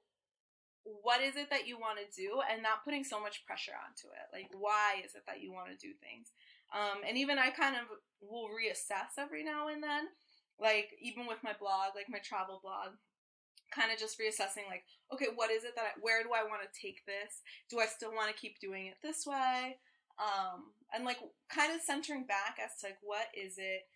[0.84, 4.08] what is it that you want to do and not putting so much pressure onto
[4.08, 6.32] it like why is it that you want to do things
[6.72, 7.84] um, and even i kind of
[8.20, 10.08] will reassess every now and then
[10.58, 12.96] like even with my blog like my travel blog
[13.70, 16.62] kind of just reassessing like okay what is it that I, where do i want
[16.62, 19.78] to take this do i still want to keep doing it this way
[20.20, 21.16] um, and like
[21.48, 23.88] kind of centering back as to like what is it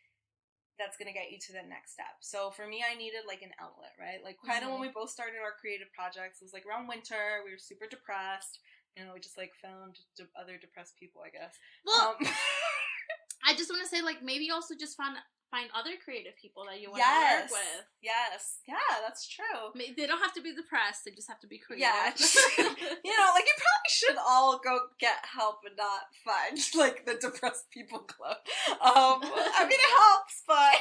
[0.79, 2.19] that's going to get you to the next step.
[2.21, 4.19] So for me, I needed like an outlet, right?
[4.25, 4.81] Like kind of mm-hmm.
[4.81, 7.45] when we both started our creative projects, it was like around winter.
[7.47, 8.59] We were super depressed.
[8.99, 11.55] You know, we just like found de- other depressed people, I guess.
[11.87, 12.27] Well, um,
[13.47, 15.17] I just want to say, like, maybe also just found
[15.55, 17.47] find other creative people that you want yes.
[17.47, 17.87] to work with.
[18.03, 18.59] Yes.
[18.67, 19.71] Yeah, that's true.
[19.79, 21.07] They don't have to be depressed.
[21.07, 21.87] They just have to be creative.
[21.87, 22.11] Yeah.
[23.07, 27.15] you know, like you probably should all go get help and not find like the
[27.15, 28.43] depressed people club.
[28.83, 30.75] Um, I mean, it helps, but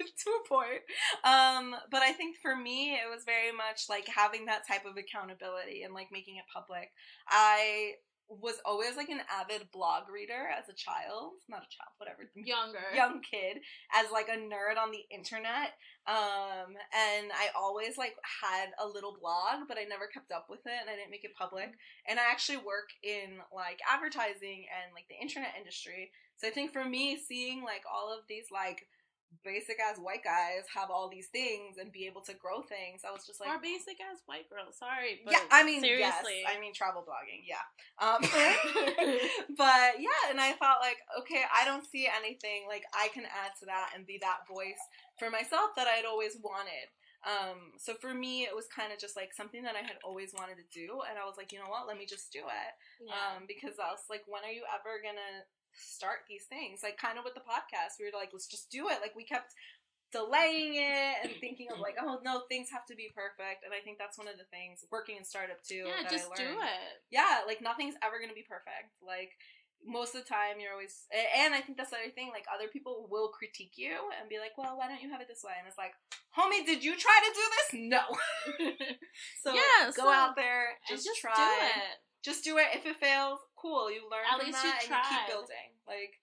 [0.00, 0.82] to a point.
[1.22, 4.96] Um, but I think for me, it was very much like having that type of
[4.96, 6.90] accountability and like making it public.
[7.28, 12.30] I was always like an avid blog reader as a child, not a child, whatever,
[12.34, 13.58] younger, young kid,
[13.92, 15.76] as like a nerd on the internet.
[16.06, 20.60] Um, and I always like had a little blog, but I never kept up with
[20.66, 21.72] it, and I didn't make it public.
[22.08, 26.72] And I actually work in like advertising and like the internet industry, so I think
[26.72, 28.86] for me, seeing like all of these like
[29.44, 33.02] basic ass white guys have all these things and be able to grow things.
[33.06, 34.80] I was just like, or basic ass white girls.
[34.80, 35.44] Sorry, yeah.
[35.52, 37.44] I mean, seriously, yes, I mean travel blogging.
[37.44, 37.64] Yeah,
[38.00, 38.20] um,
[39.56, 43.52] but yeah, and I thought like, okay, I don't see anything like I can add
[43.60, 44.80] to that and be that voice
[45.18, 46.88] for myself that I'd always wanted.
[47.24, 50.36] Um, so for me, it was kind of just like something that I had always
[50.36, 52.72] wanted to do, and I was like, you know what, let me just do it.
[53.00, 53.16] Yeah.
[53.16, 56.80] Um, because I was like, when are you ever gonna start these things.
[56.82, 58.98] Like kind of with the podcast, we were like, let's just do it.
[59.02, 59.54] Like we kept
[60.14, 63.66] delaying it and thinking of like, oh no, things have to be perfect.
[63.66, 65.90] And I think that's one of the things working in startup too.
[65.90, 66.92] Yeah, just do it.
[67.10, 68.94] Yeah, like nothing's ever gonna be perfect.
[69.02, 69.34] Like
[69.84, 72.70] most of the time you're always and I think that's the other thing, like other
[72.70, 75.58] people will critique you and be like, Well, why don't you have it this way?
[75.58, 75.98] And it's like,
[76.30, 77.68] homie, did you try to do this?
[77.90, 78.04] No.
[79.42, 81.34] so yeah, go so out there, just, just try
[81.74, 81.98] it.
[82.24, 82.72] Just do it.
[82.72, 83.92] If it fails, cool.
[83.92, 85.76] You learn At from that and you keep building.
[85.86, 86.16] Like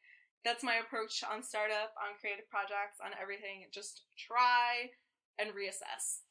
[0.44, 3.70] that's my approach on startup, on creative projects, on everything.
[3.70, 4.90] Just try
[5.38, 6.26] and reassess.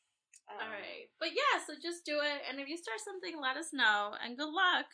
[0.50, 3.54] Um, All right, but yeah, so just do it, and if you start something, let
[3.54, 4.90] us know, and good luck.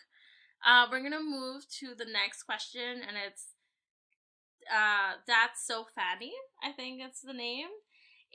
[0.61, 3.57] Uh, we're gonna move to the next question, and it's
[4.69, 6.37] uh, that's so funny.
[6.61, 7.73] I think it's the name,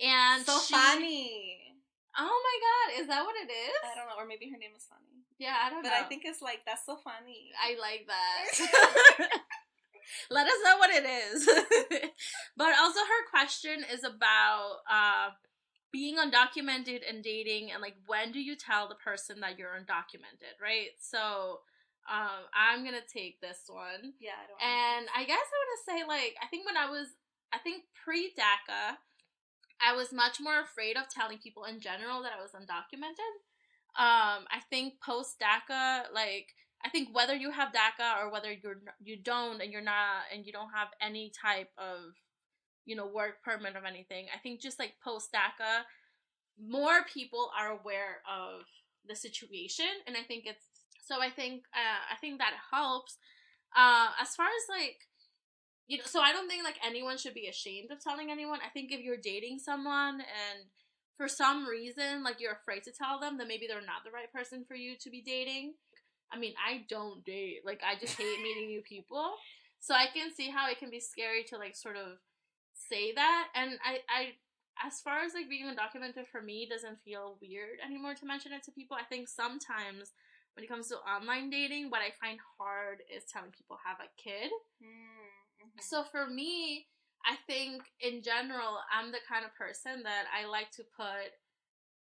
[0.02, 1.78] and so she, funny.
[2.18, 3.82] Oh my god, is that what it is?
[3.86, 5.21] I don't know, or maybe her name is Funny.
[5.42, 5.96] Yeah, I don't but know.
[5.98, 7.50] But I think it's like that's so funny.
[7.58, 8.46] I like that.
[10.30, 11.46] Let us know what it is.
[12.58, 15.34] but also her question is about uh
[15.92, 20.62] being undocumented and dating and like when do you tell the person that you're undocumented,
[20.62, 20.94] right?
[21.02, 21.66] So
[22.06, 24.14] um I'm gonna take this one.
[24.22, 27.08] Yeah, I don't And I guess I wanna say like I think when I was
[27.52, 29.02] I think pre DACA
[29.82, 33.42] I was much more afraid of telling people in general that I was undocumented
[33.98, 36.48] um, I think post DACA, like
[36.84, 40.46] I think whether you have DACA or whether you're you don't and you're not and
[40.46, 42.16] you don't have any type of
[42.86, 45.84] you know work permit of anything, I think just like post DACA,
[46.60, 48.62] more people are aware of
[49.08, 50.66] the situation, and I think it's
[51.04, 51.22] so.
[51.22, 53.18] I think uh, I think that helps.
[53.76, 55.00] Uh, as far as like
[55.88, 58.60] you know, so I don't think like anyone should be ashamed of telling anyone.
[58.66, 60.66] I think if you're dating someone and
[61.18, 64.32] for some reason, like you're afraid to tell them that maybe they're not the right
[64.32, 65.74] person for you to be dating.
[66.32, 67.60] I mean, I don't date.
[67.66, 69.34] Like, I just hate meeting new people.
[69.80, 72.18] So I can see how it can be scary to like sort of
[72.74, 73.48] say that.
[73.56, 74.34] And I, I,
[74.86, 78.64] as far as like being undocumented for me doesn't feel weird anymore to mention it
[78.64, 78.96] to people.
[78.96, 80.14] I think sometimes
[80.56, 84.10] when it comes to online dating, what I find hard is telling people have a
[84.22, 84.52] kid.
[84.82, 85.80] Mm-hmm.
[85.82, 86.88] So for me,
[87.26, 91.34] I think in general, I'm the kind of person that I like to put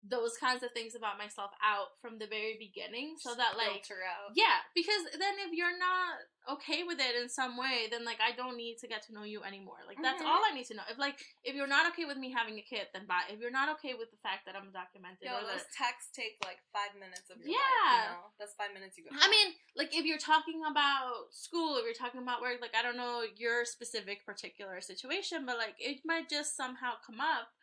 [0.03, 3.87] those kinds of things about myself out from the very beginning so that like
[4.35, 6.19] yeah because then if you're not
[6.51, 9.23] okay with it in some way then like i don't need to get to know
[9.23, 9.79] you anymore.
[9.87, 10.03] Like mm-hmm.
[10.03, 10.83] that's all i need to know.
[10.91, 13.31] If like if you're not okay with me having a kid then bye.
[13.31, 16.35] If you're not okay with the fact that i'm documented Yo, those that, texts take
[16.43, 17.63] like five minutes of your yeah.
[17.63, 18.35] life, you know?
[18.43, 21.95] that's five minutes you go i mean like if you're talking about school if you're
[21.95, 26.27] talking about work like i don't know your specific particular situation but like it might
[26.27, 27.55] just somehow come up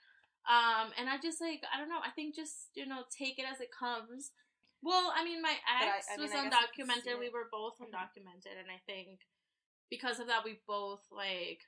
[0.47, 2.01] um, and I just like I don't know.
[2.03, 4.31] I think just you know take it as it comes.
[4.81, 7.19] Well, I mean, my ex I, I mean, was undocumented.
[7.19, 7.91] We were both mm-hmm.
[7.91, 9.27] undocumented, and I think
[9.89, 11.67] because of that, we both like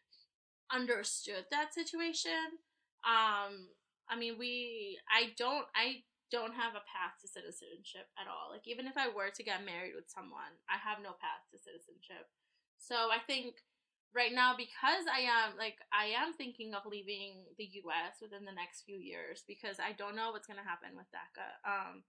[0.71, 2.61] understood that situation.
[3.03, 3.67] Um,
[4.07, 8.49] I mean, we I don't I don't have a path to citizenship at all.
[8.49, 11.59] Like even if I were to get married with someone, I have no path to
[11.59, 12.31] citizenship.
[12.79, 13.59] So I think
[14.15, 18.55] right now because I am like I am thinking of leaving the US within the
[18.55, 21.49] next few years because I don't know what's going to happen with DACA.
[21.63, 22.03] Um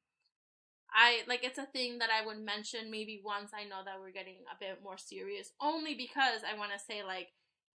[0.92, 4.12] I like it's a thing that I would mention maybe once I know that we're
[4.12, 7.32] getting a bit more serious only because I want to say like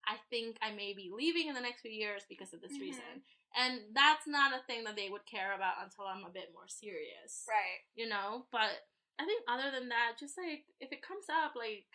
[0.05, 2.93] I think I may be leaving in the next few years because of this mm-hmm.
[2.93, 3.25] reason.
[3.57, 6.69] And that's not a thing that they would care about until I'm a bit more
[6.69, 7.47] serious.
[7.49, 7.87] Right.
[7.95, 8.85] You know, but
[9.19, 11.87] I think other than that, just like if it comes up, like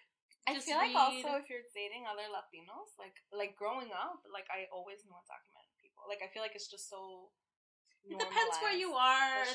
[0.47, 0.93] I feel read.
[0.93, 5.15] like also if you're dating other Latinos, like like growing up, like I always knew
[5.15, 6.07] undocumented people.
[6.07, 7.29] Like I feel like it's just so
[8.07, 9.45] it depends where you are.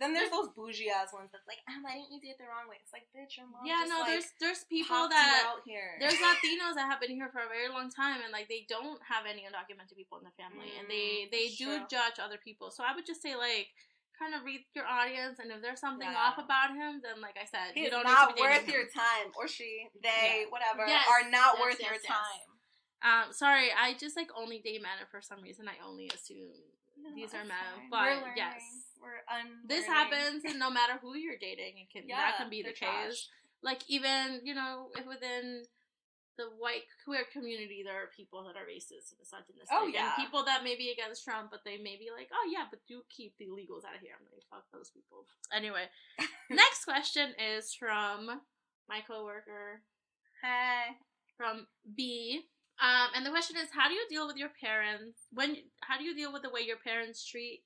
[0.00, 2.48] Then there's those bougie ass ones that's like, ah, why didn't you do it the
[2.48, 2.80] wrong way?
[2.80, 3.62] It's like, bitch, your mom.
[3.62, 6.00] Yeah, no, like, there's there's people that out here.
[6.00, 8.98] there's Latinos that have been here for a very long time, and like they don't
[9.06, 11.86] have any undocumented people in the family, mm, and they mm, they do true.
[11.86, 12.72] judge other people.
[12.72, 13.70] So I would just say like.
[14.22, 16.14] Kind of read your audience, and if there's something yeah.
[16.14, 19.50] off about him, then like I said, he's you don't not worth your time, or
[19.50, 20.50] she, they, yeah.
[20.54, 22.46] whatever, yes, are not yes, worth yes, your time.
[23.02, 26.54] Um, sorry, I just like only date men, and for some reason, I only assume
[27.18, 27.90] these are men.
[27.90, 28.62] But yes,
[29.02, 32.48] we're un- this happens, and no matter who you're dating, it can yeah, that can
[32.48, 33.26] be the case.
[33.58, 35.66] Like even you know if within
[36.38, 39.68] the white queer community, there are people that are racist and this.
[39.70, 42.48] Oh yeah, and people that may be against Trump, but they may be like, oh
[42.50, 44.16] yeah, but do keep the illegals out of here.
[44.16, 45.24] I'm like, fuck those people.
[45.52, 45.86] Anyway,
[46.50, 48.40] next question is from
[48.88, 49.82] my coworker.
[50.42, 50.96] Hey.
[51.36, 51.66] From
[51.96, 52.42] B.
[52.80, 55.56] Um, and the question is, how do you deal with your parents when?
[55.82, 57.62] How do you deal with the way your parents treat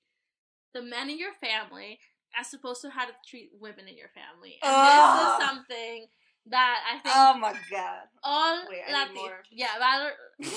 [0.75, 1.99] the men in your family,
[2.39, 4.59] as opposed to how to treat women in your family?
[4.63, 6.07] And this is something
[6.51, 7.15] that I think.
[7.17, 8.09] Oh my god!
[8.23, 9.17] All Wait, Latin,
[9.51, 10.13] yeah, rather.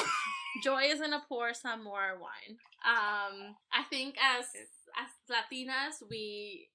[0.63, 2.57] Joy is gonna pour some more wine.
[2.85, 4.45] Um, I think as
[4.97, 6.69] as Latinas, we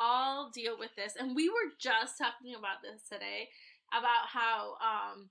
[0.00, 3.48] all deal with this, and we were just talking about this today
[3.92, 5.30] about how um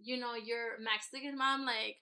[0.00, 1.98] you know, your Mexican mom, like,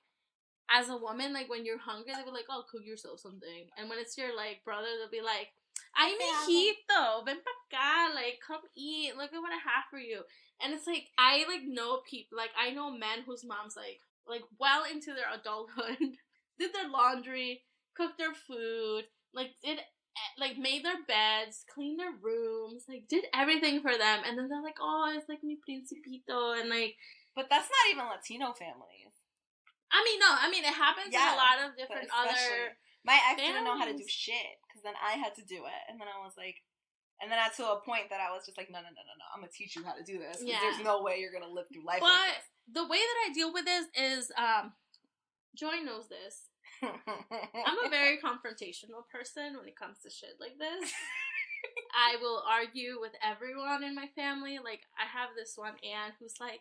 [0.70, 3.68] as a woman, like, when you're hungry, they'll be like, oh, cook yourself something.
[3.76, 5.48] And when it's your, like, brother, they'll be like,
[5.96, 10.22] ay, mijito, ven pa acá, like, come eat, look at what I have for you.
[10.62, 14.42] And it's like, I, like, know people, like, I know men whose moms, like, like,
[14.58, 15.98] well into their adulthood,
[16.58, 17.62] did their laundry,
[17.96, 23.24] cooked their food, like, did eh, like made their beds, cleaned their rooms, like did
[23.32, 26.96] everything for them, and then they're like, "Oh, it's like mi principito," and like
[27.34, 29.14] but that's not even Latino families.
[29.90, 30.30] I mean, no.
[30.30, 32.74] I mean, it happens yeah, in a lot of different other.
[33.04, 35.82] My ex didn't know how to do shit because then I had to do it,
[35.88, 36.60] and then I was like,
[37.20, 39.14] and then I to a point that I was just like, no, no, no, no,
[39.16, 39.26] no.
[39.32, 40.40] I'm gonna teach you how to do this.
[40.40, 40.60] Yeah.
[40.60, 42.00] There's no way you're gonna live through life.
[42.00, 44.72] But like the way that I deal with this is, um,
[45.56, 46.48] Joy knows this.
[46.82, 50.92] I'm a very confrontational person when it comes to shit like this.
[51.92, 54.58] I will argue with everyone in my family.
[54.62, 56.60] Like I have this one aunt who's like,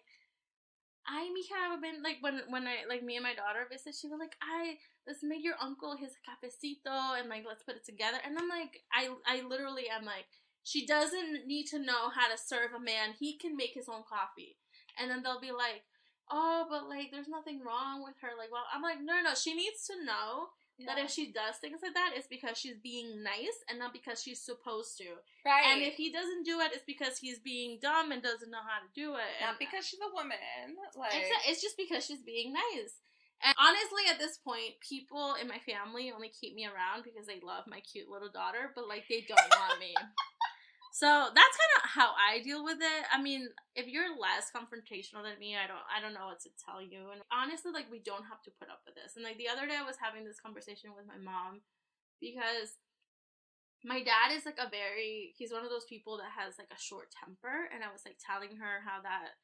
[1.10, 4.20] I mija been like when when I like me and my daughter visit, she was
[4.20, 8.18] like, I let's make your uncle his cafecito and like let's put it together.
[8.24, 10.30] And I'm like, I I literally am like,
[10.64, 13.18] she doesn't need to know how to serve a man.
[13.18, 14.58] He can make his own coffee.
[15.00, 15.82] And then they'll be like,
[16.30, 18.38] oh, but like there's nothing wrong with her.
[18.38, 19.36] Like, well, I'm like, no, no, no.
[19.36, 20.96] She needs to know yeah.
[20.96, 24.24] That if she does things like that, it's because she's being nice and not because
[24.24, 25.20] she's supposed to.
[25.46, 25.76] Right.
[25.76, 28.80] And if he doesn't do it, it's because he's being dumb and doesn't know how
[28.80, 29.34] to do it.
[29.44, 30.40] Not because she's a woman.
[30.96, 31.12] Like
[31.48, 32.96] it's just because she's being nice.
[33.44, 37.40] And honestly, at this point, people in my family only keep me around because they
[37.40, 39.96] love my cute little daughter, but like they don't want me.
[40.92, 43.04] So that's kind of how I deal with it.
[43.14, 46.52] I mean, if you're less confrontational than me, I don't I don't know what to
[46.58, 47.14] tell you.
[47.14, 49.14] And honestly, like we don't have to put up with this.
[49.14, 51.62] And like the other day I was having this conversation with my mom
[52.18, 52.82] because
[53.86, 56.82] my dad is like a very he's one of those people that has like a
[56.82, 59.40] short temper and I was like telling her how that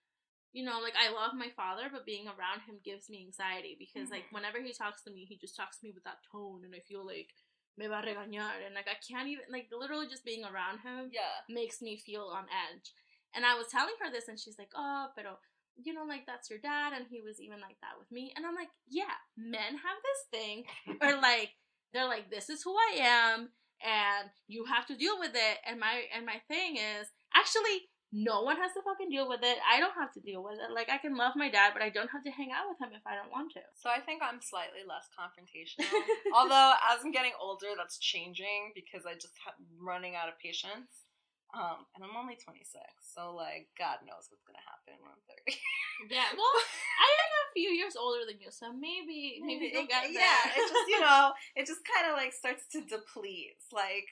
[0.56, 4.08] you know, like I love my father, but being around him gives me anxiety because
[4.08, 4.24] mm-hmm.
[4.24, 6.74] like whenever he talks to me, he just talks to me with that tone and
[6.74, 7.36] I feel like
[7.78, 11.10] me va a regañar and like I can't even like literally just being around him
[11.12, 12.92] yeah makes me feel on edge.
[13.36, 15.38] And I was telling her this and she's like, "Oh, pero
[15.76, 18.46] you know like that's your dad and he was even like that with me." And
[18.46, 20.64] I'm like, "Yeah, men have this thing
[21.02, 21.52] or like
[21.94, 23.50] they're like this is who I am
[23.84, 28.48] and you have to deal with it." And my and my thing is actually no
[28.48, 29.60] one has to fucking deal with it.
[29.68, 30.72] I don't have to deal with it.
[30.72, 32.96] Like I can love my dad, but I don't have to hang out with him
[32.96, 33.64] if I don't want to.
[33.76, 35.92] So I think I'm slightly less confrontational.
[36.32, 41.04] Although as I'm getting older, that's changing because I just have running out of patience.
[41.52, 42.68] Um, and I'm only 26,
[43.04, 45.56] so like God knows what's gonna happen when I'm 30.
[46.16, 46.56] yeah, well,
[47.00, 50.88] I am a few years older than you, so maybe maybe it, yeah, it just
[50.88, 53.60] you know it just kind of like starts to deplete.
[53.72, 54.08] Like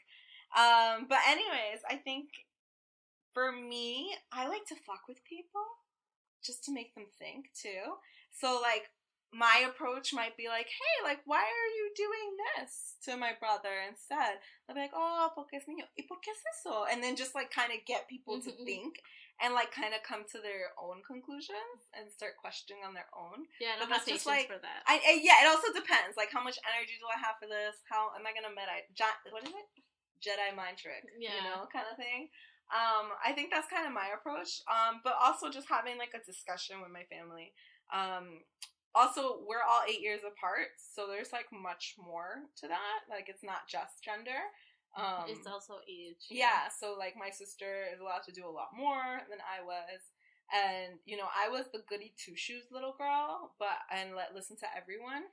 [0.56, 2.30] Um, but anyways, I think
[3.34, 5.66] for me, I like to fuck with people
[6.44, 7.98] just to make them think too.
[8.40, 8.90] So like
[9.34, 13.82] my approach might be like, hey, like, why are you doing this to my brother
[13.90, 14.38] instead?
[14.70, 15.90] I'll be like, oh, porque es niño.
[15.98, 16.86] ¿Y por qué es eso?
[16.86, 18.66] And then just like kind of get people to Mhm.
[18.66, 19.02] think
[19.42, 23.48] and like kind of come to their own conclusions and start questioning on their own.
[23.60, 24.84] Yeah, But that's just like- for that.
[24.86, 26.14] I, I yeah, it also depends.
[26.16, 27.82] Like, how much energy do I have for this?
[27.90, 28.86] How am I gonna meta?
[29.34, 29.68] What is it?
[30.22, 31.04] Jedi mind trick.
[31.18, 31.36] Yeah.
[31.36, 32.30] You know, kind of thing.
[32.74, 34.66] Um, I think that's kind of my approach.
[34.66, 37.54] Um, but also just having like a discussion with my family.
[37.94, 38.42] Um,
[38.96, 43.06] also we're all eight years apart, so there's like much more to that.
[43.10, 44.50] Like, it's not just gender.
[44.94, 46.30] Um, it's also age.
[46.30, 50.02] yeah, so like my sister is allowed to do a lot more than I was.
[50.54, 54.58] And you know, I was the goody two shoes little girl, but and let listen
[54.58, 55.24] to everyone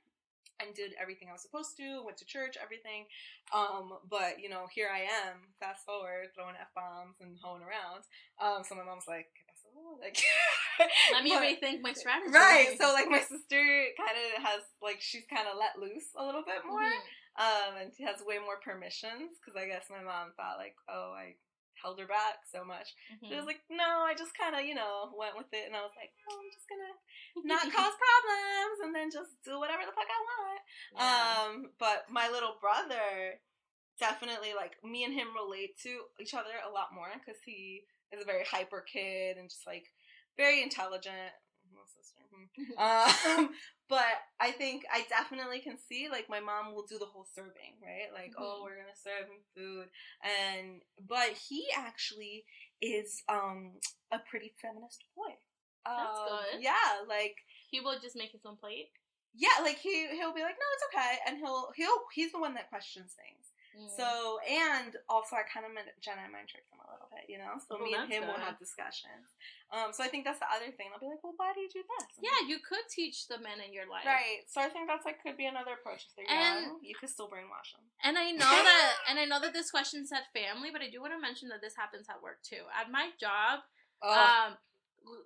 [0.65, 3.05] and did everything I was supposed to, went to church, everything.
[3.53, 8.05] Um, but you know, here I am, fast forward, throwing F bombs and hoeing around.
[8.41, 9.29] Um, so my mom's like,
[9.75, 10.17] "Oh," like
[11.13, 12.31] Let me but- rethink my strategy.
[12.33, 12.75] Right.
[12.79, 13.61] So like my sister
[13.97, 16.81] kind of has like she's kind of let loose a little bit more.
[16.81, 17.01] Mhm.
[17.31, 21.15] Um, and she has way more permissions because I guess my mom thought like, oh,
[21.15, 21.35] I
[21.81, 22.93] held her back so much.
[23.23, 23.37] She Mhm.
[23.37, 25.91] was like, no, I just kind of, you know, went with it, and I was
[25.97, 26.93] like, oh, I'm just gonna
[27.47, 30.61] not cause problems and then just do whatever the fuck I want.
[30.93, 31.43] Yeah.
[31.45, 33.39] Um, but my little brother
[33.99, 38.21] definitely like me and him relate to each other a lot more because he is
[38.21, 39.85] a very hyper kid and just like
[40.37, 41.33] very intelligent.
[42.31, 42.73] My sister.
[42.77, 43.39] hmm.
[43.39, 43.49] Um,
[43.89, 47.77] but I think I definitely can see like my mom will do the whole serving,
[47.81, 48.11] right?
[48.13, 48.63] Like, oh, Mhm.
[48.63, 49.89] we're gonna serve him food,
[50.23, 52.45] and but he actually
[52.81, 53.79] is um
[54.11, 55.35] a pretty feminist boy.
[55.85, 56.63] That's Um, good.
[56.63, 57.35] Yeah, like
[57.69, 58.89] he will just make his own plate.
[59.33, 62.53] yeah, like he he'll be like, no, it's okay, and he'll he'll he's the one
[62.55, 63.51] that questions things.
[63.71, 63.87] Mm.
[63.87, 65.71] So and also I kind of
[66.03, 67.55] Jedi mind tricked him a little bit, you know.
[67.57, 69.31] So Well, me and him will have discussions.
[69.71, 70.91] Um, so I think that's the other thing.
[70.91, 72.19] I'll be like, well, why do you do this?
[72.19, 74.03] And yeah, you could teach the men in your life.
[74.03, 74.43] Right.
[74.51, 76.83] So I think that's like could be another approach if they're And- young.
[76.83, 77.87] You could still brainwash them.
[78.03, 80.99] And I know that, and I know that this question said family, but I do
[80.99, 82.67] want to mention that this happens at work too.
[82.75, 83.63] At my job,
[84.03, 84.57] Oh, um,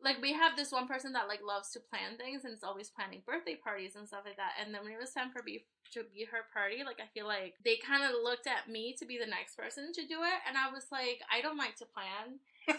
[0.03, 2.89] like we have this one person that like loves to plan things and is always
[2.89, 4.53] planning birthday parties and stuff like that.
[4.63, 7.27] And then when it was time for be to be her party, like I feel
[7.27, 10.39] like they kind of looked at me to be the next person to do it,
[10.47, 12.39] and I was like, I don't like to plan.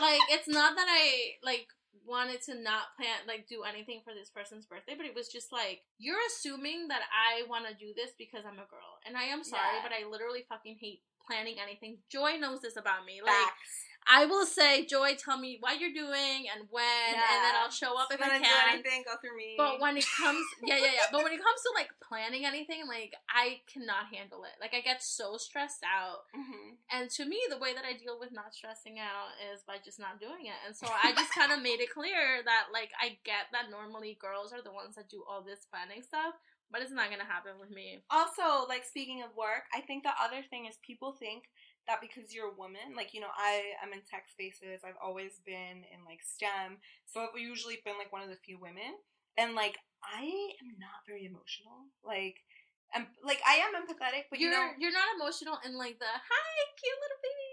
[0.00, 1.68] like it's not that I like
[2.06, 5.52] wanted to not plan like do anything for this person's birthday, but it was just
[5.52, 9.24] like you're assuming that I want to do this because I'm a girl, and I
[9.32, 9.82] am sorry, Yeah.
[9.82, 11.98] but I literally fucking hate planning anything.
[12.08, 13.20] Joy knows this about me.
[13.20, 13.87] Like Facts.
[14.06, 17.98] I will say, Joy, tell me what you're doing and when, and then I'll show
[17.98, 18.72] up if I Wanna do can.
[18.74, 19.54] anything, go through me.
[19.56, 21.08] But when it comes, yeah, yeah, yeah.
[21.12, 24.56] But when it comes to like planning anything, like I cannot handle it.
[24.60, 26.24] Like I get so stressed out.
[26.32, 26.76] Mhm.
[26.90, 29.98] And to me, the way that I deal with not stressing out is by just
[29.98, 30.56] not doing it.
[30.66, 34.16] And so I just kind of made it clear that, like, I get that normally
[34.20, 36.32] girls are the ones that do all this planning stuff,
[36.70, 38.00] but it's not gonna happen with me.
[38.08, 41.44] Also, like speaking of work, I think the other thing is people think
[41.88, 44.84] that because you're a woman, like you know, I am in tech spaces.
[44.84, 46.78] I've always been in like STEM,
[47.08, 49.00] so I've usually been like one of the few women,
[49.40, 50.22] and like I
[50.60, 51.88] am not very emotional.
[52.04, 52.44] Like,
[52.92, 56.12] I'm like I am empathetic, but you you're know, you're not emotional in like the
[56.12, 57.48] hi cute little baby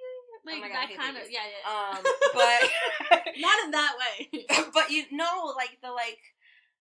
[0.46, 1.66] like Oh God, that kind of yeah yeah.
[1.66, 2.02] um,
[2.34, 2.62] but
[3.40, 4.46] not in that way.
[4.74, 6.20] but you know, like the like.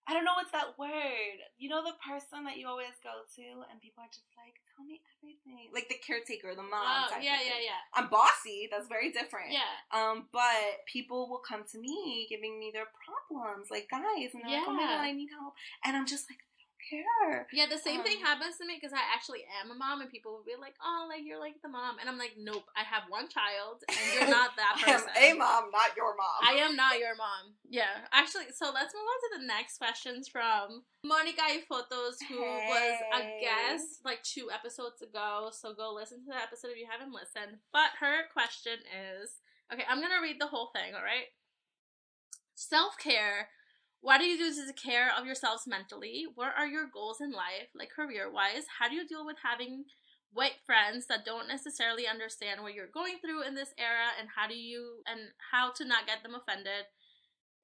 [0.07, 1.38] I don't know what's that word.
[1.57, 4.84] You know the person that you always go to, and people are just like, "Tell
[4.84, 7.09] me everything." Like the caretaker, the mom.
[7.09, 8.68] oh yeah yeah yeah I'm bossy.
[8.70, 9.50] That's very different.
[9.57, 9.80] yeah.
[9.96, 14.52] Um, but people will come to me giving me their problems, like guys, and they're
[14.61, 15.00] like, "Oh my Yeah.
[15.00, 16.53] god, I need help," and I'm just like, "I don't
[16.89, 20.01] care." Yeah, the same thing Um, happens to me because I actually am a mom,
[20.01, 22.68] and people will be like, "Oh, like you're like the mom," and I'm like, "Nope,
[22.76, 26.14] I have one child, and you're not that person." I am a mom, not your
[26.16, 26.41] mom.
[26.43, 27.55] I am not your mom.
[27.68, 32.97] Yeah, actually, so let's move on to the next questions from Monica Photos, who was
[33.14, 35.51] a guest like two episodes ago.
[35.53, 37.59] So go listen to that episode if you haven't listened.
[37.72, 39.41] But her question is,
[39.72, 40.95] okay, I'm gonna read the whole thing.
[40.95, 41.32] All right.
[42.55, 43.49] Self care.
[44.05, 46.26] What do you do to take care of yourselves mentally?
[46.34, 48.68] What are your goals in life, like career wise?
[48.78, 49.86] How do you deal with having
[50.30, 54.46] white friends that don't necessarily understand what you're going through in this era and how
[54.46, 56.84] do you and how to not get them offended?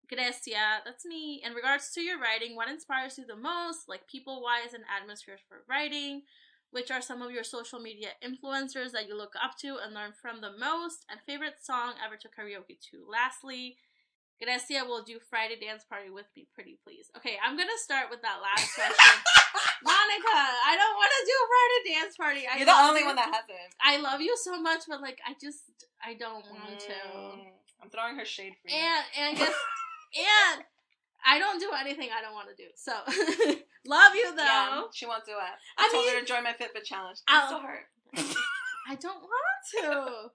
[0.08, 1.42] Grecia, that's me.
[1.44, 5.40] In regards to your writing, what inspires you the most, like people wise and atmospheres
[5.46, 6.22] for writing?
[6.70, 10.12] Which are some of your social media influencers that you look up to and learn
[10.16, 11.04] from the most?
[11.10, 13.04] And favorite song ever to karaoke to?
[13.06, 13.76] Lastly,
[14.42, 17.12] Grecia will do Friday dance party with me, pretty please.
[17.16, 19.16] Okay, I'm gonna start with that last question.
[19.84, 22.42] Monica, I don't want to do a Friday dance party.
[22.48, 23.06] I You're the only you.
[23.06, 23.70] one that hasn't.
[23.80, 25.60] I love you so much, but like, I just,
[26.04, 26.96] I don't want mm, to.
[27.82, 28.76] I'm throwing her shade for you.
[28.76, 29.52] And and guess,
[30.16, 30.64] and
[31.24, 32.68] I don't do anything I don't want to do.
[32.76, 32.92] So
[33.86, 34.44] love you though.
[34.44, 35.54] Yeah, she won't do it.
[35.78, 37.18] I, I told mean, her to join my Fitbit challenge.
[37.28, 37.86] I'm still hurt.
[38.88, 40.30] I don't want to.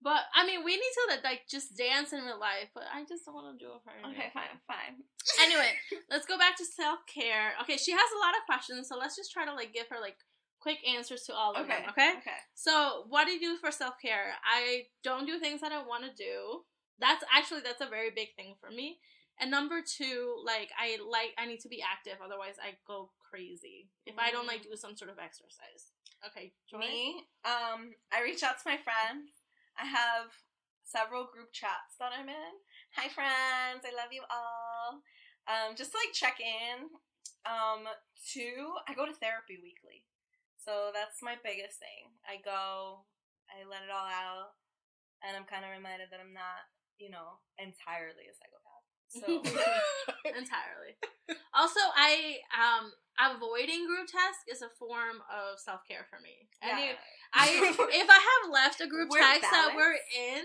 [0.00, 2.70] But I mean, we need to like just dance in real life.
[2.74, 4.12] But I just don't want to do it for her.
[4.12, 5.02] Okay, fine, fine.
[5.42, 5.74] Anyway,
[6.10, 7.54] let's go back to self care.
[7.62, 10.00] Okay, she has a lot of questions, so let's just try to like give her
[10.00, 10.16] like
[10.60, 11.90] quick answers to all of okay, them.
[11.90, 12.12] Okay.
[12.18, 12.40] Okay.
[12.54, 14.38] So, what do you do for self care?
[14.46, 16.62] I don't do things I don't want to do.
[17.00, 18.98] That's actually that's a very big thing for me.
[19.40, 23.88] And number two, like I like I need to be active, otherwise I go crazy
[24.06, 24.70] if I don't like mm.
[24.70, 25.94] do some sort of exercise.
[26.26, 26.78] Okay, Joy?
[26.78, 29.30] me, um, I reach out to my friends.
[29.78, 30.34] I have
[30.82, 32.52] several group chats that I'm in.
[32.98, 35.06] Hi friends, I love you all.
[35.46, 36.90] Um, just to like check in.
[37.46, 37.86] Um,
[38.18, 40.02] two, I go to therapy weekly,
[40.58, 42.10] so that's my biggest thing.
[42.26, 43.06] I go,
[43.46, 44.58] I let it all out,
[45.22, 46.66] and I'm kind of reminded that I'm not,
[46.98, 48.84] you know, entirely a psychopath.
[49.08, 49.24] So
[50.42, 50.98] entirely.
[51.54, 56.50] Also, I um avoiding group text is a form of self care for me.
[56.58, 56.98] Yeah.
[57.34, 57.48] I
[57.92, 59.52] if I have left a group we're text balanced.
[59.52, 60.44] that we're in,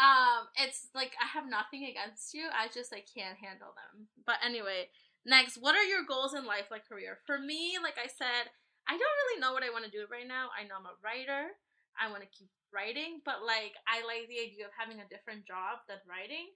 [0.00, 2.48] um, it's like I have nothing against you.
[2.52, 4.08] I just I can't handle them.
[4.26, 4.88] But anyway,
[5.24, 7.18] next, what are your goals in life, like career?
[7.26, 8.50] For me, like I said,
[8.88, 10.50] I don't really know what I want to do right now.
[10.52, 11.54] I know I'm a writer.
[11.92, 15.44] I want to keep writing, but like I like the idea of having a different
[15.44, 16.48] job than writing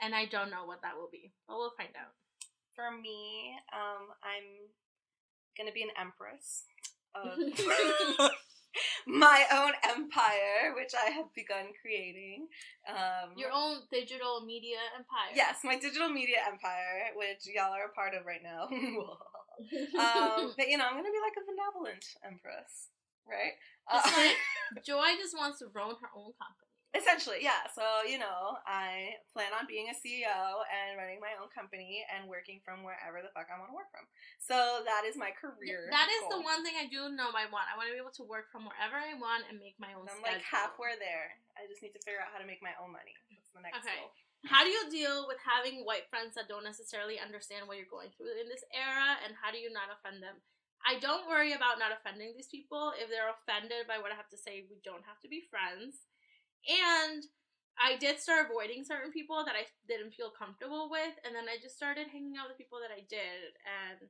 [0.00, 2.14] and I don't know what that will be, but we'll find out.
[2.74, 4.66] For me, um, I'm
[5.56, 6.64] gonna be an empress
[7.14, 7.38] of
[9.06, 12.48] my own empire, which I have begun creating.
[12.88, 15.32] Um, Your own digital media empire.
[15.34, 18.68] Yes, my digital media empire, which y'all are a part of right now.
[18.70, 22.88] um, but you know, I'm gonna be like a benevolent empress,
[23.28, 23.54] right?
[23.90, 24.36] Uh, like
[24.86, 26.63] Joy just wants to run her own company.
[26.94, 27.66] Essentially, yeah.
[27.74, 32.30] So, you know, I plan on being a CEO and running my own company and
[32.30, 34.06] working from wherever the fuck I want to work from.
[34.38, 35.90] So that is my career.
[35.90, 36.38] That is goal.
[36.38, 37.66] the one thing I do know I want.
[37.66, 40.06] I want to be able to work from wherever I want and make my own.
[40.06, 40.38] I'm schedule.
[40.38, 41.34] like halfway there.
[41.58, 43.18] I just need to figure out how to make my own money.
[43.26, 43.98] That's the next okay.
[43.98, 44.14] goal.
[44.46, 48.12] How do you deal with having white friends that don't necessarily understand what you're going
[48.14, 50.38] through in this era, and how do you not offend them?
[50.84, 52.92] I don't worry about not offending these people.
[53.00, 56.04] If they're offended by what I have to say, we don't have to be friends.
[56.68, 57.22] And
[57.78, 61.58] I did start avoiding certain people that I didn't feel comfortable with, and then I
[61.60, 64.00] just started hanging out with people that I did, and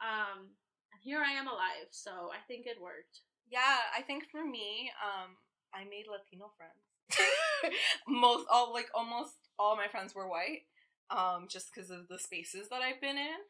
[0.00, 0.52] um,
[1.00, 1.88] here I am alive.
[1.90, 3.24] So I think it worked.
[3.48, 5.36] Yeah, I think for me, um,
[5.72, 6.84] I made Latino friends.
[8.08, 10.68] Most all like almost all my friends were white,
[11.10, 13.40] um, just because of the spaces that I've been in.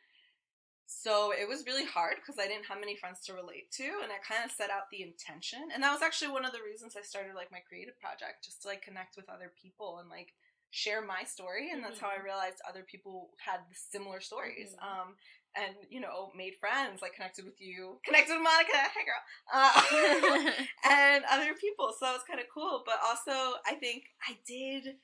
[0.90, 4.10] So it was really hard because I didn't have many friends to relate to, and
[4.10, 5.70] I kind of set out the intention.
[5.72, 8.62] And that was actually one of the reasons I started like my creative project, just
[8.62, 10.34] to like connect with other people and like
[10.74, 11.70] share my story.
[11.70, 11.94] And mm-hmm.
[11.94, 12.34] that's how I mm-hmm.
[12.34, 14.74] realized other people had similar stories.
[14.74, 14.82] Mm-hmm.
[14.82, 15.08] Um,
[15.54, 19.22] and you know, made friends, like connected with you, connected with Monica, hey girl,
[19.54, 20.50] uh,
[20.90, 21.94] and other people.
[21.94, 22.82] So that was kind of cool.
[22.84, 24.98] But also, I think I did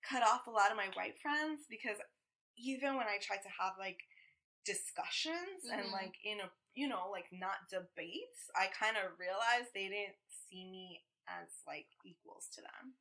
[0.00, 2.00] cut off a lot of my white friends because
[2.56, 4.00] even when I tried to have like
[4.66, 5.78] discussions mm-hmm.
[5.78, 10.18] and like in a you know like not debates i kind of realized they didn't
[10.28, 12.94] see me as like equals to them.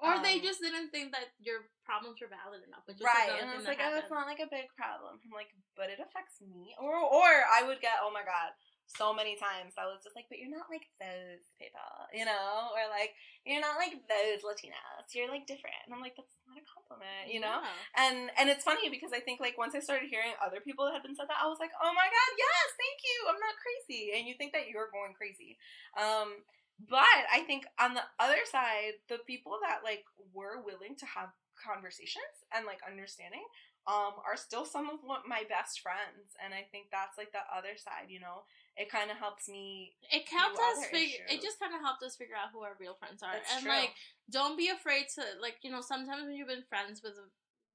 [0.00, 3.68] Or um, they just didn't think that your problems were valid enough right and it's
[3.68, 5.20] like oh it's not like a big problem.
[5.20, 6.74] I'm like but it affects me.
[6.80, 8.56] Or or i would get oh my god
[8.96, 12.72] so many times I was just like, but you're not like those people, you know,
[12.72, 15.12] or like you're not like those Latinas.
[15.16, 17.60] You're like different, and I'm like, that's not a compliment, you know.
[17.62, 18.02] Yeah.
[18.04, 20.96] And and it's funny because I think like once I started hearing other people that
[20.96, 23.16] had been said that, I was like, oh my god, yes, thank you.
[23.32, 25.56] I'm not crazy, and you think that you're going crazy.
[25.96, 26.44] Um,
[26.88, 31.30] but I think on the other side, the people that like were willing to have
[31.56, 33.44] conversations and like understanding
[33.86, 37.74] um are still some of my best friends and i think that's like the other
[37.74, 39.92] side you know it kind of helps me.
[40.10, 41.24] It helped us figure.
[41.28, 43.62] It just kind of helped us figure out who our real friends are, That's and
[43.64, 43.72] true.
[43.72, 43.92] like,
[44.30, 45.56] don't be afraid to like.
[45.62, 47.14] You know, sometimes when you've been friends with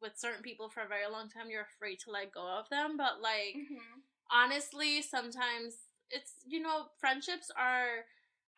[0.02, 2.98] with certain people for a very long time, you're afraid to let go of them.
[2.98, 4.02] But like, mm-hmm.
[4.32, 5.78] honestly, sometimes
[6.10, 8.06] it's you know, friendships are.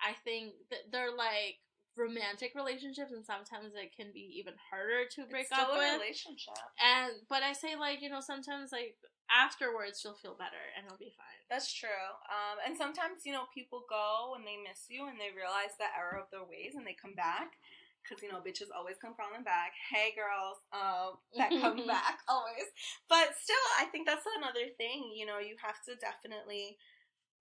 [0.02, 1.60] I think that they're like
[1.98, 7.12] romantic relationships and sometimes it can be even harder to break up with relationship and
[7.28, 8.96] but i say like you know sometimes like
[9.28, 13.46] afterwards you'll feel better and it'll be fine that's true um and sometimes you know
[13.54, 16.88] people go and they miss you and they realize the error of their ways and
[16.88, 17.60] they come back
[18.04, 19.74] because you know bitches always come crawling back.
[19.92, 22.66] Hey girls, um, that come back always.
[23.08, 25.12] But still, I think that's another thing.
[25.16, 26.78] You know, you have to definitely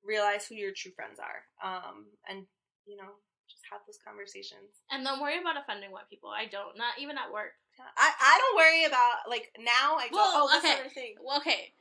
[0.04, 2.46] realize who your true friends are, um, and
[2.86, 3.16] you know,
[3.48, 4.84] just have those conversations.
[4.90, 6.30] And don't worry about offending white people.
[6.30, 6.76] I don't.
[6.76, 7.56] Not even at work.
[7.96, 9.96] I, I don't worry about like now.
[9.98, 10.08] I.
[10.12, 10.74] Well, oh, okay.
[10.78, 11.14] other thing.
[11.22, 11.72] Well, okay.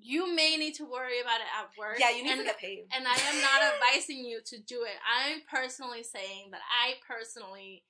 [0.00, 1.98] You may need to worry about it at work.
[1.98, 2.86] Yeah, you need and, to get paid.
[2.94, 4.94] And I am not advising you to do it.
[5.02, 7.82] I'm personally saying that I personally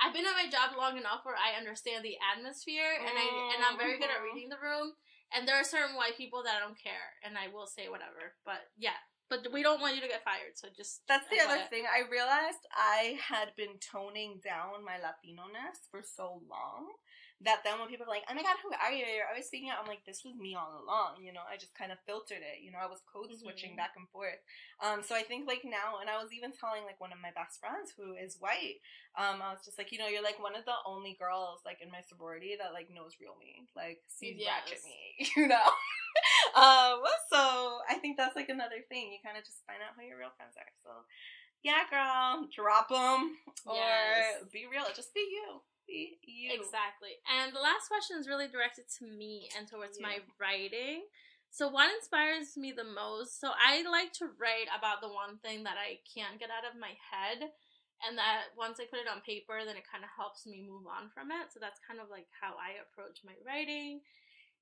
[0.00, 3.60] I've been at my job long enough where I understand the atmosphere and I and
[3.64, 4.32] I'm very good at Mhm.
[4.32, 4.96] reading the room.
[5.32, 8.36] And there are certain white people that I don't care and I will say whatever.
[8.44, 8.96] But yeah.
[9.32, 11.70] But we don't want you to get fired, so just That's the other FYI.
[11.70, 11.84] thing.
[11.88, 16.92] I realized I had been toning down my Latino ness for so long
[17.44, 19.70] that then when people are like, "Oh my god, who are you?" You're always speaking
[19.70, 19.78] out.
[19.82, 22.62] I'm like, "This was me all along." You know, I just kind of filtered it.
[22.62, 23.76] You know, I was code switching Mhm.
[23.82, 24.38] back and forth.
[24.80, 27.30] Um, so I think like now, and I was even telling like one of my
[27.32, 28.80] best friends who is white.
[29.18, 31.78] Um, I was just like, you know, you're like one of the only girls like
[31.82, 34.84] in my sorority that like knows real me, like sees ratchet Yes.
[34.84, 34.98] me.
[35.36, 35.68] You know.
[36.54, 39.12] um, so I think that's like another thing.
[39.12, 40.72] You kind of just find out who your real friends are.
[40.84, 40.90] So
[41.62, 43.36] yeah, girl, drop them
[43.66, 44.44] or Yes.
[44.52, 44.84] be real.
[44.94, 45.62] Just be you.
[45.86, 46.50] You.
[46.54, 47.20] Exactly.
[47.28, 51.04] And the last question is really directed to me and towards my writing.
[51.52, 53.36] So, what inspires me the most?
[53.36, 56.80] So, I like to write about the one thing that I can't get out of
[56.80, 57.52] my head.
[58.02, 60.88] And that once I put it on paper, then it kind of helps me move
[60.88, 61.52] on from it.
[61.52, 64.00] So, that's kind of like how I approach my writing.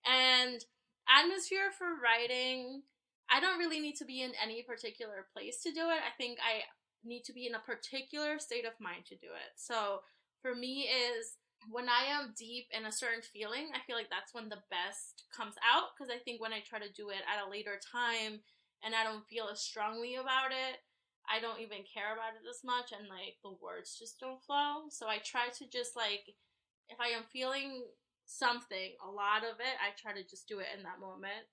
[0.02, 0.58] And
[1.06, 2.82] atmosphere for writing,
[3.30, 6.02] I don't really need to be in any particular place to do it.
[6.02, 6.66] I think I
[7.06, 9.54] need to be in a particular state of mind to do it.
[9.54, 10.02] So,
[10.42, 11.36] for me is
[11.68, 15.24] when I am deep in a certain feeling, I feel like that's when the best
[15.34, 18.40] comes out because I think when I try to do it at a later time
[18.82, 20.80] and I don't feel as strongly about it,
[21.28, 24.88] I don't even care about it as much and like the words just don't flow.
[24.88, 26.32] So I try to just like
[26.88, 27.84] if I am feeling
[28.24, 31.46] something, a lot of it, I try to just do it in that moment.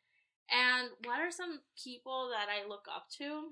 [0.49, 3.51] And what are some people that I look up to?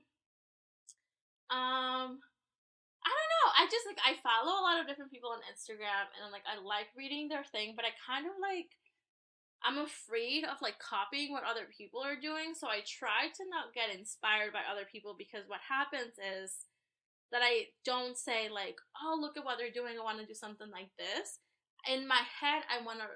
[1.54, 2.20] Um
[3.06, 3.48] I don't know.
[3.54, 6.48] I just like I follow a lot of different people on Instagram and I'm like
[6.50, 8.74] I like reading their thing, but I kind of like
[9.66, 13.74] I'm afraid of like copying what other people are doing, so I try to not
[13.74, 16.70] get inspired by other people because what happens is
[17.34, 19.98] that I don't say like, "Oh, look at what they're doing.
[19.98, 21.42] I want to do something like this."
[21.90, 23.10] In my head, I want to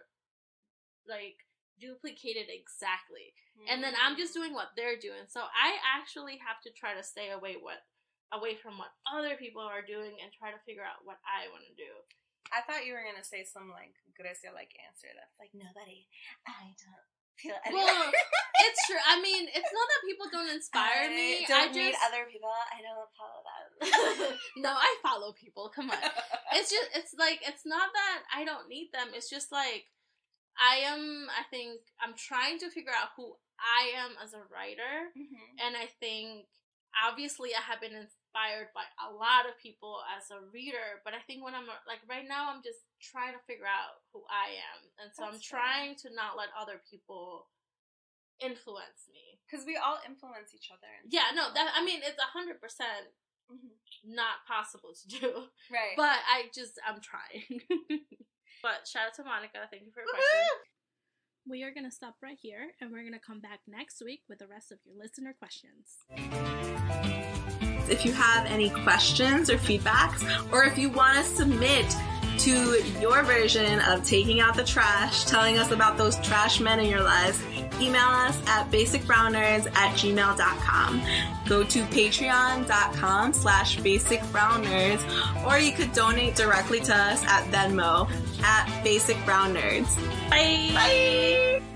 [1.05, 1.45] like
[1.79, 3.33] duplicate it exactly.
[3.67, 4.41] And then I'm just mm.
[4.41, 5.27] doing what they're doing.
[5.27, 7.83] So I actually have to try to stay away what
[8.33, 11.65] away from what other people are doing and try to figure out what I want
[11.65, 11.89] to do.
[12.49, 16.09] I thought you were gonna say some like Grecia like answer that's like nobody.
[16.49, 17.05] I don't
[17.37, 17.77] feel any.
[17.77, 18.09] Well,
[18.65, 19.01] it's true.
[19.05, 21.45] I mean, it's not that people don't inspire I me.
[21.45, 22.49] Don't I need other people.
[22.49, 24.33] I don't follow them.
[24.65, 25.69] no, I follow people.
[25.69, 26.01] Come on.
[26.53, 29.13] It's just it's like it's not that I don't need them.
[29.13, 29.85] It's just like
[30.57, 35.11] I am I think I'm trying to figure out who I am as a writer
[35.15, 35.59] Mhm.
[35.67, 36.47] and I think
[36.95, 41.21] obviously I have been inspired by a lot of people as a reader, but I
[41.25, 44.79] think when I'm like right now I'm just trying to figure out who I am.
[45.01, 45.57] And so I'm That's fair.
[45.59, 47.49] trying to not let other people
[48.37, 49.41] influence me.
[49.49, 50.85] Because we all influence each other.
[51.01, 53.09] in Yeah, no, that I mean it's a hundred percent
[53.49, 53.73] Mhm.
[54.05, 55.49] not possible to do.
[55.73, 55.97] right.
[55.97, 57.65] But I just I'm trying.
[58.61, 59.65] but shout out to Monica.
[59.73, 60.21] Thank you for your Woohoo!
[60.21, 60.69] question.
[61.49, 64.45] We are gonna stop right here and we're gonna come back next week with the
[64.47, 66.05] rest of your listener questions.
[67.89, 71.95] If you have any questions or feedbacks, or if you want to submit
[72.39, 76.89] to your version of taking out the trash, telling us about those trash men in
[76.89, 77.41] your lives,
[77.81, 81.01] email us at basicbrownnerds at gmail.com.
[81.47, 88.09] Go to patreon.com slash basicbrownnerds, or you could donate directly to us at Venmo
[88.41, 89.95] at basicbrownnerds.
[90.29, 90.71] Bye.
[90.73, 91.68] Bye!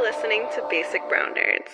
[0.00, 1.70] Listening to Basic Brown Nerds.